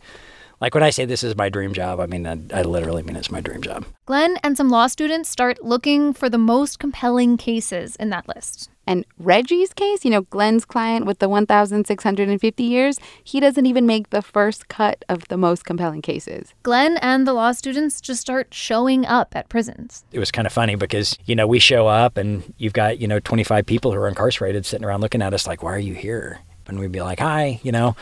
like 0.63 0.75
when 0.75 0.85
I 0.85 0.91
say 0.91 1.05
this 1.05 1.25
is 1.25 1.37
my 1.37 1.49
dream 1.49 1.75
job, 1.75 1.99
I 1.99 2.07
mean, 2.07 2.25
I, 2.25 2.39
I 2.55 2.63
literally 2.63 3.03
mean 3.03 3.17
it's 3.17 3.33
my 3.33 3.41
dream 3.41 3.63
job. 3.63 3.85
Glenn 4.07 4.39
and 4.45 4.57
some 4.57 4.71
law 4.71 4.87
students 4.87 5.29
start 5.29 5.65
looking 5.65 6.13
for 6.13 6.31
the 6.31 6.39
most 6.39 6.79
compelling 6.79 7.37
cases 7.37 7.97
in 7.97 8.11
that 8.11 8.29
list. 8.29 8.71
And 8.87 9.05
Reggie's 9.19 9.73
case, 9.73 10.05
you 10.05 10.11
know, 10.13 10.23
Glenn's 10.23 10.65
client 10.65 11.05
with 11.05 11.19
the 11.19 11.29
1,650 11.29 12.63
years, 12.63 12.99
he 13.25 13.41
doesn't 13.41 13.67
even 13.67 13.87
make 13.87 14.11
the 14.11 14.23
first 14.23 14.69
cut 14.69 15.05
of 15.09 15.27
the 15.29 15.37
most 15.37 15.65
compelling 15.65 16.01
cases. 16.01 16.55
Glenn 16.63 16.97
and 16.99 17.27
the 17.27 17.33
law 17.33 17.51
students 17.51 18.01
just 18.01 18.21
start 18.21 18.55
showing 18.55 19.05
up 19.05 19.35
at 19.35 19.49
prisons. 19.49 20.05
It 20.13 20.21
was 20.21 20.31
kind 20.31 20.47
of 20.47 20.53
funny 20.53 20.77
because, 20.77 21.19
you 21.25 21.35
know, 21.35 21.47
we 21.49 21.59
show 21.59 21.89
up 21.89 22.17
and 22.17 22.55
you've 22.59 22.73
got, 22.73 23.01
you 23.01 23.09
know, 23.09 23.19
25 23.19 23.67
people 23.67 23.93
who 23.93 23.99
are 23.99 24.09
incarcerated 24.09 24.65
sitting 24.65 24.85
around 24.85 25.01
looking 25.01 25.23
at 25.23 25.35
us 25.35 25.45
like, 25.45 25.63
why 25.63 25.75
are 25.75 25.79
you 25.79 25.95
here? 25.95 26.41
And 26.69 26.79
we'd 26.79 26.93
be 26.93 27.03
like, 27.03 27.21
hi, 27.21 27.61
you 27.63 27.73
know, 27.73 27.97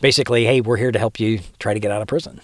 basically, 0.00 0.44
hey, 0.44 0.60
we're 0.60 0.76
here 0.76 0.92
to 0.92 0.98
help 0.98 1.18
you 1.18 1.40
try 1.58 1.74
to 1.74 1.80
get 1.80 1.90
out 1.90 2.02
of 2.02 2.08
prison. 2.08 2.40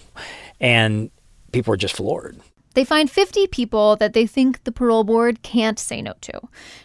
And 0.59 1.11
people 1.51 1.71
were 1.71 1.77
just 1.77 1.95
floored. 1.95 2.39
They 2.73 2.85
find 2.85 3.09
50 3.09 3.47
people 3.47 3.95
that 3.97 4.13
they 4.13 4.27
think 4.27 4.63
the 4.63 4.71
parole 4.71 5.03
board 5.03 5.41
can't 5.41 5.79
say 5.79 6.01
no 6.01 6.13
to, 6.21 6.39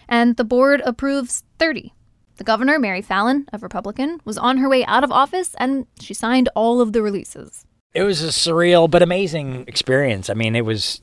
and 0.09 0.37
the 0.37 0.45
board 0.45 0.81
approves 0.85 1.45
30. 1.59 1.93
The 2.37 2.45
governor, 2.45 2.79
Mary 2.81 3.03
Fallin, 3.03 3.47
a 3.53 3.59
Republican, 3.59 4.21
was 4.25 4.37
on 4.37 4.57
her 4.57 4.69
way 4.69 4.85
out 4.87 5.05
of 5.05 5.13
office 5.13 5.55
and 5.57 5.87
she 6.01 6.15
signed 6.15 6.49
all 6.57 6.81
of 6.81 6.93
the 6.93 7.01
releases. 7.01 7.65
It 7.93 8.03
was 8.03 8.25
a 8.25 8.29
surreal 8.29 8.91
but 8.91 9.03
amazing 9.03 9.67
experience. 9.69 10.29
I 10.29 10.35
mean, 10.35 10.57
it 10.57 10.65
was 10.65 11.01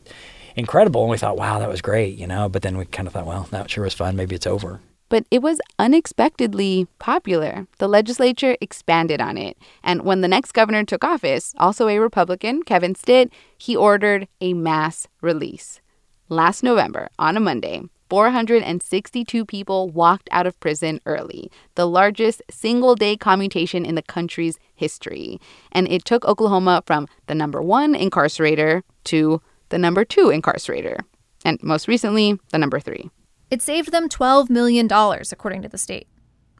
incredible. 0.57 1.03
And 1.03 1.09
we 1.09 1.17
thought, 1.17 1.37
wow, 1.37 1.59
that 1.59 1.69
was 1.69 1.81
great, 1.81 2.17
you 2.17 2.27
know, 2.27 2.49
but 2.49 2.63
then 2.63 2.77
we 2.77 2.83
kind 2.83 3.07
of 3.07 3.13
thought, 3.13 3.25
well, 3.25 3.47
that 3.51 3.69
sure 3.69 3.85
was 3.85 3.93
fun. 3.93 4.17
Maybe 4.17 4.35
it's 4.35 4.47
over 4.47 4.81
but 5.11 5.25
it 5.29 5.41
was 5.41 5.59
unexpectedly 5.77 6.87
popular. 6.97 7.67
The 7.79 7.89
legislature 7.89 8.55
expanded 8.61 9.19
on 9.19 9.37
it. 9.37 9.57
And 9.83 10.03
when 10.03 10.21
the 10.21 10.29
next 10.29 10.53
governor 10.53 10.85
took 10.85 11.03
office, 11.03 11.53
also 11.57 11.89
a 11.89 11.99
Republican, 11.99 12.63
Kevin 12.63 12.95
Stitt, 12.95 13.29
he 13.57 13.75
ordered 13.75 14.29
a 14.39 14.53
mass 14.53 15.09
release. 15.19 15.81
Last 16.29 16.63
November, 16.63 17.09
on 17.19 17.35
a 17.35 17.41
Monday, 17.41 17.81
462 18.09 19.45
people 19.45 19.89
walked 19.89 20.29
out 20.31 20.47
of 20.47 20.57
prison 20.61 21.01
early, 21.05 21.51
the 21.75 21.85
largest 21.85 22.41
single 22.49 22.95
day 22.95 23.17
commutation 23.17 23.83
in 23.83 23.95
the 23.95 24.01
country's 24.01 24.59
history. 24.75 25.41
And 25.73 25.91
it 25.91 26.05
took 26.05 26.23
Oklahoma 26.23 26.83
from 26.85 27.09
the 27.27 27.35
number 27.35 27.61
one 27.61 27.95
incarcerator 27.95 28.83
to 29.05 29.41
the 29.67 29.77
number 29.77 30.05
two 30.05 30.27
incarcerator. 30.27 30.99
And 31.43 31.61
most 31.61 31.89
recently, 31.89 32.39
the 32.51 32.57
number 32.57 32.79
three. 32.79 33.09
It 33.51 33.61
saved 33.61 33.91
them 33.91 34.07
$12 34.07 34.49
million, 34.49 34.87
according 34.89 35.61
to 35.61 35.69
the 35.69 35.77
state. 35.77 36.07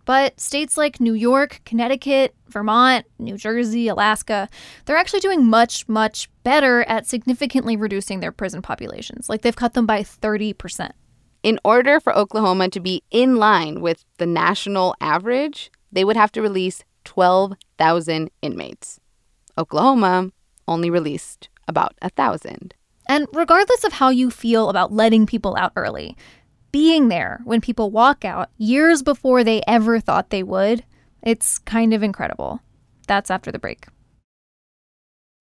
But 0.04 0.40
states 0.40 0.78
like 0.78 1.00
New 1.00 1.14
York, 1.14 1.62
Connecticut, 1.64 2.36
Vermont, 2.50 3.06
New 3.18 3.38
Jersey, 3.38 3.88
Alaska, 3.88 4.50
they're 4.86 4.98
actually 4.98 5.22
doing 5.22 5.46
much, 5.46 5.88
much 5.88 6.30
better 6.44 6.84
at 6.84 7.08
significantly 7.08 7.78
reducing 7.78 8.20
their 8.20 8.32
prison 8.32 8.62
populations. 8.62 9.30
Like 9.30 9.42
they've 9.42 9.56
cut 9.56 9.74
them 9.74 9.86
by 9.86 10.02
30%. 10.02 10.92
In 11.44 11.60
order 11.64 12.00
for 12.00 12.16
Oklahoma 12.16 12.70
to 12.70 12.80
be 12.80 13.04
in 13.10 13.38
line 13.38 13.80
with 13.80 14.04
the 14.18 14.26
national 14.26 14.96
average, 15.00 15.72
they 15.92 16.04
would 16.04 16.18
have 16.18 16.32
to 16.34 16.42
release 16.42 16.84
12,000 17.06 18.30
inmates. 18.42 19.00
Oklahoma 19.58 20.32
only 20.68 20.90
released 20.90 21.50
about 21.68 21.94
a 22.02 22.06
1,000. 22.06 22.74
And 23.08 23.28
regardless 23.34 23.84
of 23.84 23.94
how 23.94 24.10
you 24.10 24.30
feel 24.30 24.70
about 24.70 24.94
letting 24.94 25.26
people 25.26 25.56
out 25.58 25.74
early, 25.76 26.16
being 26.72 27.10
there 27.10 27.42
when 27.44 27.62
people 27.62 27.92
walk 27.92 28.26
out 28.26 28.50
years 28.58 29.04
before 29.04 29.44
they 29.44 29.62
ever 29.68 30.00
thought 30.00 30.30
they 30.30 30.44
would, 30.44 30.84
it's 31.22 31.60
kind 31.60 31.94
of 31.94 32.04
incredible. 32.04 32.62
That's 33.08 33.30
after 33.30 33.52
the 33.52 33.60
break. 33.60 33.88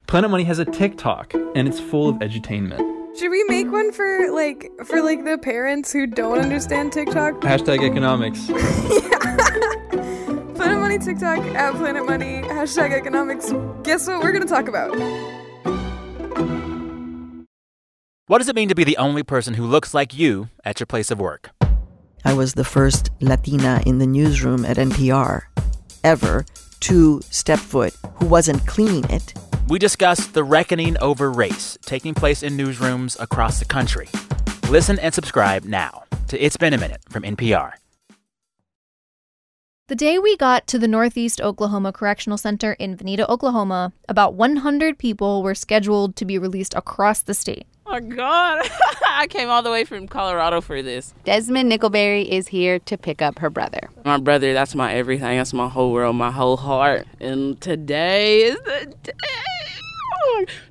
Planet 0.06 0.30
Money 0.30 0.44
has 0.44 0.58
a 0.58 0.64
TikTok 0.64 1.34
and 1.54 1.68
it's 1.68 1.78
full 1.78 2.08
of 2.08 2.16
edutainment. 2.16 2.86
Should 3.16 3.30
we 3.30 3.44
make 3.44 3.70
one 3.70 3.92
for 3.92 4.30
like 4.32 4.70
for 4.84 5.02
like 5.02 5.24
the 5.24 5.38
parents 5.38 5.92
who 5.92 6.06
don't 6.06 6.38
understand 6.38 6.92
TikTok? 6.92 7.34
Hashtag 7.42 7.82
economics. 7.82 8.46
Planet 10.56 10.78
Money 10.78 10.98
TikTok 10.98 11.38
at 11.54 11.74
Planet 11.74 12.06
Money 12.06 12.42
hashtag 12.42 12.92
economics. 12.92 13.52
Guess 13.82 14.06
what 14.06 14.22
we're 14.22 14.32
gonna 14.32 14.46
talk 14.46 14.68
about? 14.68 14.96
What 18.30 18.38
does 18.38 18.48
it 18.48 18.54
mean 18.54 18.68
to 18.68 18.76
be 18.76 18.84
the 18.84 18.96
only 18.96 19.24
person 19.24 19.54
who 19.54 19.66
looks 19.66 19.92
like 19.92 20.16
you 20.16 20.50
at 20.64 20.78
your 20.78 20.86
place 20.86 21.10
of 21.10 21.18
work? 21.18 21.50
I 22.24 22.32
was 22.32 22.54
the 22.54 22.62
first 22.62 23.10
Latina 23.18 23.82
in 23.86 23.98
the 23.98 24.06
newsroom 24.06 24.64
at 24.64 24.76
NPR 24.76 25.40
ever 26.04 26.46
to 26.78 27.20
step 27.22 27.58
foot 27.58 27.92
who 28.14 28.26
wasn't 28.26 28.64
cleaning 28.68 29.02
it. 29.10 29.34
We 29.66 29.80
discuss 29.80 30.28
the 30.28 30.44
reckoning 30.44 30.96
over 31.00 31.32
race 31.32 31.76
taking 31.82 32.14
place 32.14 32.44
in 32.44 32.56
newsrooms 32.56 33.20
across 33.20 33.58
the 33.58 33.64
country. 33.64 34.08
Listen 34.68 35.00
and 35.00 35.12
subscribe 35.12 35.64
now 35.64 36.04
to 36.28 36.38
It's 36.38 36.56
Been 36.56 36.72
a 36.72 36.78
Minute 36.78 37.00
from 37.08 37.24
NPR. 37.24 37.72
The 39.88 39.96
day 39.96 40.20
we 40.20 40.36
got 40.36 40.68
to 40.68 40.78
the 40.78 40.86
Northeast 40.86 41.40
Oklahoma 41.40 41.92
Correctional 41.92 42.38
Center 42.38 42.74
in 42.74 42.96
Vinita, 42.96 43.28
Oklahoma, 43.28 43.92
about 44.08 44.34
100 44.34 44.98
people 44.98 45.42
were 45.42 45.56
scheduled 45.56 46.14
to 46.14 46.24
be 46.24 46.38
released 46.38 46.74
across 46.74 47.22
the 47.22 47.34
state. 47.34 47.66
Oh, 47.90 47.94
my 47.94 48.00
God. 48.00 48.70
I 49.09 49.26
came 49.26 49.48
all 49.48 49.62
the 49.62 49.70
way 49.70 49.85
from 49.85 50.07
Colorado 50.07 50.61
for 50.61 50.81
this. 50.81 51.12
Desmond 51.24 51.72
Nickelberry 51.72 52.24
is 52.29 52.46
here 52.46 52.79
to 52.79 52.96
pick 52.96 53.20
up 53.20 53.40
her 53.40 53.50
brother. 53.50 53.90
My 54.05 54.16
brother, 54.16 54.53
that's 54.53 54.76
my 54.76 54.94
everything. 54.94 55.38
That's 55.38 55.53
my 55.53 55.68
whole 55.68 55.90
world, 55.92 56.14
my 56.14 56.31
whole 56.31 56.57
heart. 56.57 57.09
And 57.18 57.61
today 57.61 58.42
is 58.42 58.57
the 58.61 58.94
day. 59.03 59.12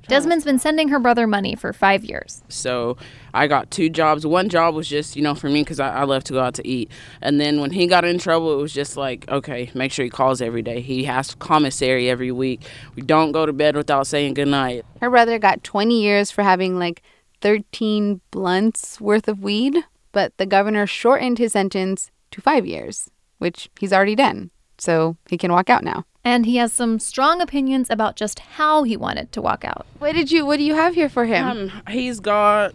Desmond's 0.08 0.44
been 0.44 0.58
sending 0.58 0.88
her 0.88 0.98
brother 0.98 1.26
money 1.26 1.54
for 1.54 1.72
five 1.72 2.04
years. 2.04 2.42
So 2.48 2.96
I 3.32 3.46
got 3.46 3.70
two 3.70 3.88
jobs. 3.88 4.26
One 4.26 4.48
job 4.48 4.74
was 4.74 4.88
just, 4.88 5.16
you 5.16 5.22
know, 5.22 5.34
for 5.34 5.48
me 5.48 5.62
because 5.62 5.80
I, 5.80 6.00
I 6.00 6.04
love 6.04 6.24
to 6.24 6.32
go 6.32 6.40
out 6.40 6.54
to 6.54 6.66
eat. 6.66 6.90
And 7.22 7.40
then 7.40 7.60
when 7.60 7.70
he 7.70 7.86
got 7.86 8.04
in 8.04 8.18
trouble, 8.18 8.52
it 8.52 8.62
was 8.62 8.72
just 8.72 8.96
like, 8.96 9.28
okay, 9.28 9.70
make 9.74 9.92
sure 9.92 10.04
he 10.04 10.10
calls 10.10 10.40
every 10.40 10.62
day. 10.62 10.80
He 10.80 11.04
has 11.04 11.34
commissary 11.36 12.10
every 12.10 12.32
week. 12.32 12.62
We 12.94 13.02
don't 13.02 13.32
go 13.32 13.46
to 13.46 13.52
bed 13.52 13.76
without 13.76 14.06
saying 14.06 14.34
goodnight. 14.34 14.84
Her 15.00 15.10
brother 15.10 15.38
got 15.38 15.62
20 15.62 16.00
years 16.00 16.30
for 16.30 16.42
having 16.42 16.78
like 16.78 17.02
13 17.40 18.20
blunts 18.30 19.00
worth 19.00 19.28
of 19.28 19.42
weed, 19.42 19.84
but 20.12 20.36
the 20.36 20.46
governor 20.46 20.86
shortened 20.86 21.38
his 21.38 21.52
sentence 21.52 22.10
to 22.30 22.40
five 22.40 22.66
years, 22.66 23.10
which 23.38 23.70
he's 23.78 23.92
already 23.92 24.14
done. 24.14 24.50
So 24.78 25.16
he 25.28 25.38
can 25.38 25.52
walk 25.52 25.70
out 25.70 25.84
now. 25.84 26.04
And 26.22 26.44
he 26.44 26.56
has 26.56 26.72
some 26.72 26.98
strong 26.98 27.40
opinions 27.40 27.88
about 27.88 28.16
just 28.16 28.40
how 28.40 28.82
he 28.82 28.96
wanted 28.96 29.32
to 29.32 29.40
walk 29.40 29.64
out. 29.64 29.86
What 29.98 30.14
did 30.14 30.30
you 30.30 30.44
what 30.44 30.58
do 30.58 30.64
you 30.64 30.74
have 30.74 30.94
here 30.94 31.08
for 31.08 31.24
him? 31.24 31.46
Um, 31.46 31.82
he's 31.88 32.20
got 32.20 32.74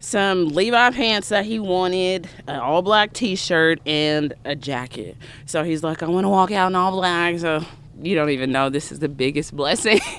some 0.00 0.48
Levi 0.48 0.90
pants 0.92 1.28
that 1.28 1.44
he 1.44 1.58
wanted, 1.58 2.28
an 2.46 2.56
all 2.58 2.80
black 2.82 3.12
t 3.12 3.36
shirt, 3.36 3.80
and 3.86 4.32
a 4.44 4.56
jacket. 4.56 5.16
So 5.44 5.62
he's 5.62 5.82
like, 5.82 6.02
I 6.02 6.06
want 6.06 6.24
to 6.24 6.30
walk 6.30 6.52
out 6.52 6.68
in 6.68 6.74
all 6.74 6.92
black. 6.92 7.38
So 7.38 7.64
you 8.00 8.14
don't 8.14 8.30
even 8.30 8.50
know 8.50 8.70
this 8.70 8.90
is 8.90 8.98
the 9.00 9.08
biggest 9.08 9.54
blessing. 9.54 10.00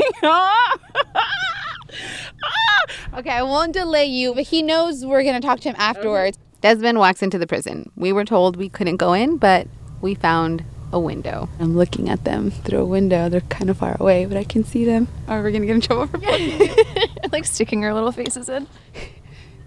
Okay, 3.18 3.32
I 3.32 3.42
won't 3.42 3.74
delay 3.74 4.06
you, 4.06 4.36
but 4.36 4.44
he 4.44 4.62
knows 4.62 5.04
we're 5.04 5.24
going 5.24 5.40
to 5.42 5.46
talk 5.46 5.60
to 5.62 5.70
him 5.70 5.76
afterwards. 5.80 6.38
Desmond 6.62 7.00
walks 7.00 7.24
into 7.24 7.40
the 7.40 7.48
prison. 7.48 7.92
We 7.96 8.14
were 8.14 8.26
told 8.26 8.58
we 8.58 8.70
couldn't 8.70 8.98
go 8.98 9.14
in, 9.14 9.38
but 9.38 9.68
we 10.02 10.14
found 10.14 10.64
a 10.92 11.00
window. 11.00 11.50
I'm 11.60 11.76
looking 11.76 12.10
at 12.10 12.24
them 12.24 12.52
through 12.52 12.80
a 12.80 12.86
window. 12.86 13.30
They're 13.30 13.42
kind 13.42 13.70
of 13.70 13.78
far 13.78 13.98
away, 14.00 14.26
but 14.26 14.38
I 14.38 14.44
can 14.44 14.64
see 14.64 14.86
them. 14.86 15.08
Are 15.28 15.42
we 15.44 15.52
going 15.52 15.62
to 15.62 15.68
get 15.68 15.76
in 15.76 15.82
trouble 15.82 16.08
for 16.08 16.18
that? 16.18 17.10
like 17.32 17.46
sticking 17.46 17.84
our 17.86 17.94
little 17.94 18.12
faces 18.12 18.50
in? 18.50 18.68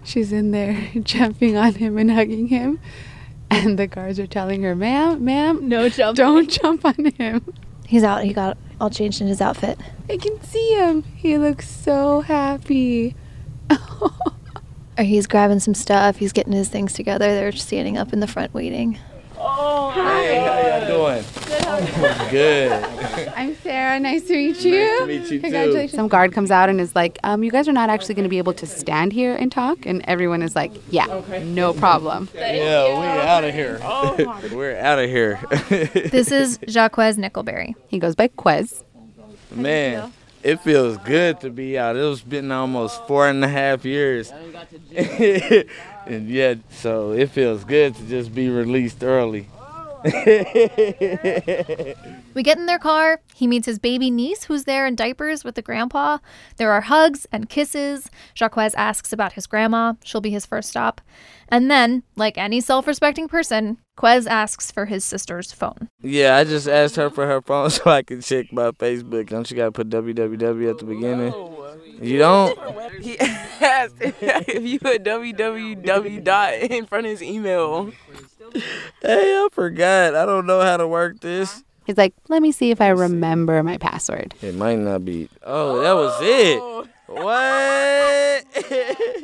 She's 0.03 0.31
in 0.31 0.51
there 0.51 0.89
jumping 1.03 1.57
on 1.57 1.75
him 1.75 1.97
and 1.97 2.11
hugging 2.11 2.47
him. 2.47 2.79
And 3.49 3.77
the 3.77 3.87
guards 3.87 4.19
are 4.19 4.27
telling 4.27 4.63
her, 4.63 4.75
ma'am, 4.75 5.23
ma'am, 5.23 5.67
no 5.67 5.89
jump. 5.89 6.17
Don't 6.17 6.49
jump 6.49 6.85
on 6.85 7.11
him. 7.17 7.53
He's 7.85 8.03
out. 8.03 8.23
He 8.23 8.33
got 8.33 8.57
all 8.79 8.89
changed 8.89 9.19
in 9.21 9.27
his 9.27 9.41
outfit. 9.41 9.77
I 10.09 10.17
can 10.17 10.41
see 10.41 10.75
him. 10.75 11.03
He 11.03 11.37
looks 11.37 11.69
so 11.69 12.21
happy. 12.21 13.15
Or 14.97 15.03
he's 15.03 15.25
grabbing 15.25 15.59
some 15.59 15.73
stuff. 15.73 16.17
He's 16.17 16.33
getting 16.33 16.53
his 16.53 16.67
things 16.67 16.93
together. 16.93 17.33
They're 17.33 17.51
standing 17.53 17.97
up 17.97 18.11
in 18.11 18.19
the 18.19 18.27
front 18.27 18.53
waiting. 18.53 18.99
Hey, 19.41 20.37
how 20.39 20.51
are 20.51 20.79
y'all 20.79 21.15
doing? 21.15 22.29
Good. 22.29 22.71
I'm 23.35 23.55
Sarah. 23.55 23.99
Nice 23.99 24.25
to 24.27 24.33
meet 24.33 24.63
you. 24.63 24.85
Nice 24.85 24.99
to 24.99 25.05
meet 25.07 25.21
you, 25.21 25.27
too. 25.29 25.39
Congratulations. 25.39 25.93
Some 25.93 26.07
guard 26.07 26.31
comes 26.31 26.51
out 26.51 26.69
and 26.69 26.79
is 26.79 26.95
like, 26.95 27.17
um, 27.23 27.43
you 27.43 27.49
guys 27.49 27.67
are 27.67 27.73
not 27.73 27.89
actually 27.89 28.13
going 28.13 28.23
to 28.23 28.29
be 28.29 28.37
able 28.37 28.53
to 28.53 28.67
stand 28.67 29.13
here 29.13 29.35
and 29.35 29.51
talk. 29.51 29.85
And 29.87 30.03
everyone 30.07 30.43
is 30.43 30.55
like, 30.55 30.71
yeah, 30.91 31.05
no 31.43 31.73
problem. 31.73 32.29
Yeah, 32.35 32.99
we're 32.99 33.21
out 33.21 33.43
of 33.43 33.53
here. 33.53 33.79
Oh, 33.81 34.39
We're 34.53 34.77
out 34.77 34.99
of 34.99 35.09
here. 35.09 35.39
This 36.11 36.31
is 36.31 36.59
Jaquez 36.67 37.17
Nickelberry. 37.17 37.73
He 37.87 37.97
goes 37.97 38.15
by 38.15 38.27
Quez. 38.27 38.83
Man, 39.55 40.13
it 40.43 40.59
feels 40.61 40.97
good 40.97 41.39
to 41.41 41.49
be 41.49 41.77
out. 41.77 41.95
It 41.95 42.01
was 42.03 42.21
been 42.21 42.51
almost 42.51 43.05
four 43.07 43.27
and 43.27 43.43
a 43.43 43.47
half 43.47 43.85
years. 43.85 44.31
and 44.95 46.29
yeah, 46.29 46.55
so 46.69 47.11
it 47.11 47.29
feels 47.29 47.63
good 47.63 47.95
to 47.95 48.03
just 48.07 48.33
be 48.33 48.49
released 48.49 49.03
early. 49.03 49.47
We 52.33 52.43
get 52.43 52.57
in 52.57 52.65
their 52.65 52.79
car. 52.79 53.19
He 53.35 53.45
meets 53.45 53.65
his 53.65 53.79
baby 53.79 54.09
niece, 54.09 54.45
who's 54.45 54.63
there 54.63 54.87
in 54.87 54.95
diapers 54.95 55.43
with 55.43 55.55
the 55.55 55.61
grandpa. 55.61 56.19
There 56.57 56.71
are 56.71 56.81
hugs 56.81 57.27
and 57.31 57.49
kisses. 57.49 58.09
Jacques 58.35 58.73
asks 58.75 59.11
about 59.11 59.33
his 59.33 59.47
grandma. 59.47 59.93
She'll 60.03 60.21
be 60.21 60.29
his 60.29 60.45
first 60.45 60.69
stop. 60.69 61.01
And 61.49 61.69
then, 61.69 62.03
like 62.15 62.37
any 62.37 62.61
self 62.61 62.87
respecting 62.87 63.27
person, 63.27 63.77
Quez 63.97 64.27
asks 64.27 64.71
for 64.71 64.85
his 64.85 65.03
sister's 65.03 65.51
phone. 65.51 65.89
Yeah, 66.01 66.37
I 66.37 66.45
just 66.45 66.67
asked 66.67 66.95
her 66.95 67.09
for 67.09 67.27
her 67.27 67.41
phone 67.41 67.69
so 67.69 67.89
I 67.89 68.03
could 68.03 68.23
check 68.23 68.53
my 68.53 68.71
Facebook. 68.71 69.27
Don't 69.27 69.49
you 69.51 69.57
gotta 69.57 69.71
put 69.71 69.89
www 69.89 70.69
at 70.69 70.77
the 70.77 70.85
beginning? 70.85 71.33
You 72.01 72.17
don't? 72.17 72.57
He 73.01 73.19
asked 73.19 73.95
if 73.99 74.63
you 74.63 74.79
put 74.79 75.03
www 75.03 76.23
dot 76.23 76.53
in 76.53 76.85
front 76.85 77.05
of 77.05 77.11
his 77.11 77.21
email. 77.21 77.91
Hey, 78.53 78.61
I 79.03 79.47
forgot. 79.51 80.15
I 80.15 80.25
don't 80.25 80.45
know 80.45 80.61
how 80.61 80.77
to 80.77 80.87
work 80.87 81.19
this. 81.21 81.63
He's 81.85 81.97
like, 81.97 82.13
let 82.27 82.41
me 82.41 82.51
see 82.51 82.71
if 82.71 82.81
I 82.81 82.89
remember 82.89 83.61
my 83.63 83.77
password. 83.77 84.35
It 84.41 84.55
might 84.55 84.79
not 84.79 85.05
be. 85.05 85.29
Oh, 85.43 85.79
that 85.81 85.93
was 85.93 86.19
it. 86.21 86.59
Oh. 86.59 86.87
What? 87.07 88.45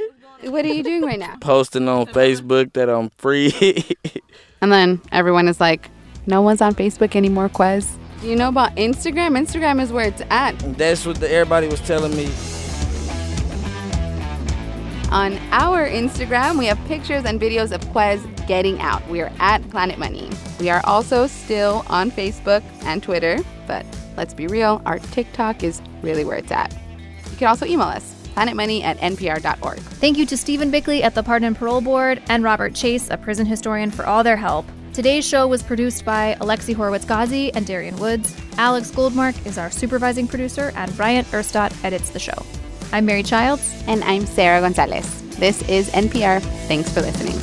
What 0.44 0.64
are 0.66 0.68
you 0.68 0.84
doing 0.84 1.02
right 1.02 1.18
now? 1.18 1.36
Posting 1.42 1.90
on 1.90 2.06
Facebook 2.06 2.74
that 2.74 2.90
I'm 2.90 3.10
free. 3.18 3.84
And 4.62 4.72
then 4.72 5.02
everyone 5.12 5.48
is 5.48 5.60
like, 5.60 5.90
no 6.26 6.42
one's 6.42 6.62
on 6.62 6.74
Facebook 6.74 7.16
anymore, 7.16 7.48
Quez. 7.48 7.96
Do 8.22 8.28
you 8.28 8.36
know 8.36 8.50
about 8.50 8.76
Instagram? 8.76 9.38
Instagram 9.38 9.80
is 9.80 9.92
where 9.92 10.08
it's 10.08 10.24
at. 10.32 10.58
That's 10.78 11.06
what 11.06 11.18
the, 11.18 11.32
everybody 11.32 11.68
was 11.68 11.80
telling 11.82 12.16
me. 12.18 12.28
On 15.12 15.38
our 15.52 15.88
Instagram, 15.88 16.60
we 16.60 16.66
have 16.66 16.78
pictures 16.86 17.24
and 17.24 17.40
videos 17.40 17.72
of 17.72 17.80
Quez 17.92 18.22
getting 18.46 18.82
out. 18.82 19.08
We 19.08 19.22
are 19.22 19.32
at 19.40 19.68
Planet 19.70 19.98
Money. 19.98 20.30
We 20.60 20.70
are 20.70 20.82
also 20.84 21.28
still 21.28 21.86
on 21.88 22.12
Facebook 22.12 22.62
and 22.84 23.02
Twitter, 23.02 23.38
but 23.68 23.86
let's 24.18 24.34
be 24.34 24.48
real, 24.48 24.82
our 24.86 25.00
TikTok 25.00 25.64
is 25.64 25.82
really 26.02 26.26
where 26.26 26.36
it's 26.36 26.52
at. 26.52 26.76
You 27.32 27.38
can 27.38 27.48
also 27.48 27.66
email 27.66 27.88
us, 27.88 28.14
planetmoney 28.36 28.84
at 28.84 28.98
npr.org. 28.98 29.80
Thank 29.80 30.18
you 30.18 30.26
to 30.26 30.36
Stephen 30.36 30.72
Bickley 30.72 31.04
at 31.04 31.16
the 31.16 31.24
Pardon 31.24 31.48
and 31.48 31.56
Parole 31.56 31.80
Board 31.80 32.22
and 32.28 32.44
Robert 32.44 32.76
Chase, 32.76 33.10
a 33.10 33.16
prison 33.18 33.46
historian, 33.46 33.92
for 33.92 34.06
all 34.06 34.24
their 34.24 34.38
help. 34.38 34.66
Today's 34.92 35.26
show 35.26 35.48
was 35.48 35.64
produced 35.64 36.04
by 36.04 36.36
Alexi 36.42 36.76
Horowitz 36.76 37.06
Ghazi 37.06 37.54
and 37.54 37.66
Darian 37.66 37.96
Woods. 37.96 38.36
Alex 38.58 38.92
Goldmark 38.92 39.46
is 39.46 39.58
our 39.58 39.72
supervising 39.72 40.28
producer, 40.28 40.74
and 40.76 40.94
Bryant 40.98 41.28
Urstadt 41.28 41.72
edits 41.86 42.10
the 42.10 42.20
show. 42.20 42.46
I'm 42.94 43.06
Mary 43.06 43.24
Childs. 43.24 43.84
And 43.88 44.04
I'm 44.04 44.26
Sarah 44.26 44.62
Gonzalez. 44.62 45.06
This 45.38 45.62
is 45.70 45.90
NPR. 45.90 46.42
Thanks 46.68 46.92
for 46.94 47.02
listening. 47.02 47.38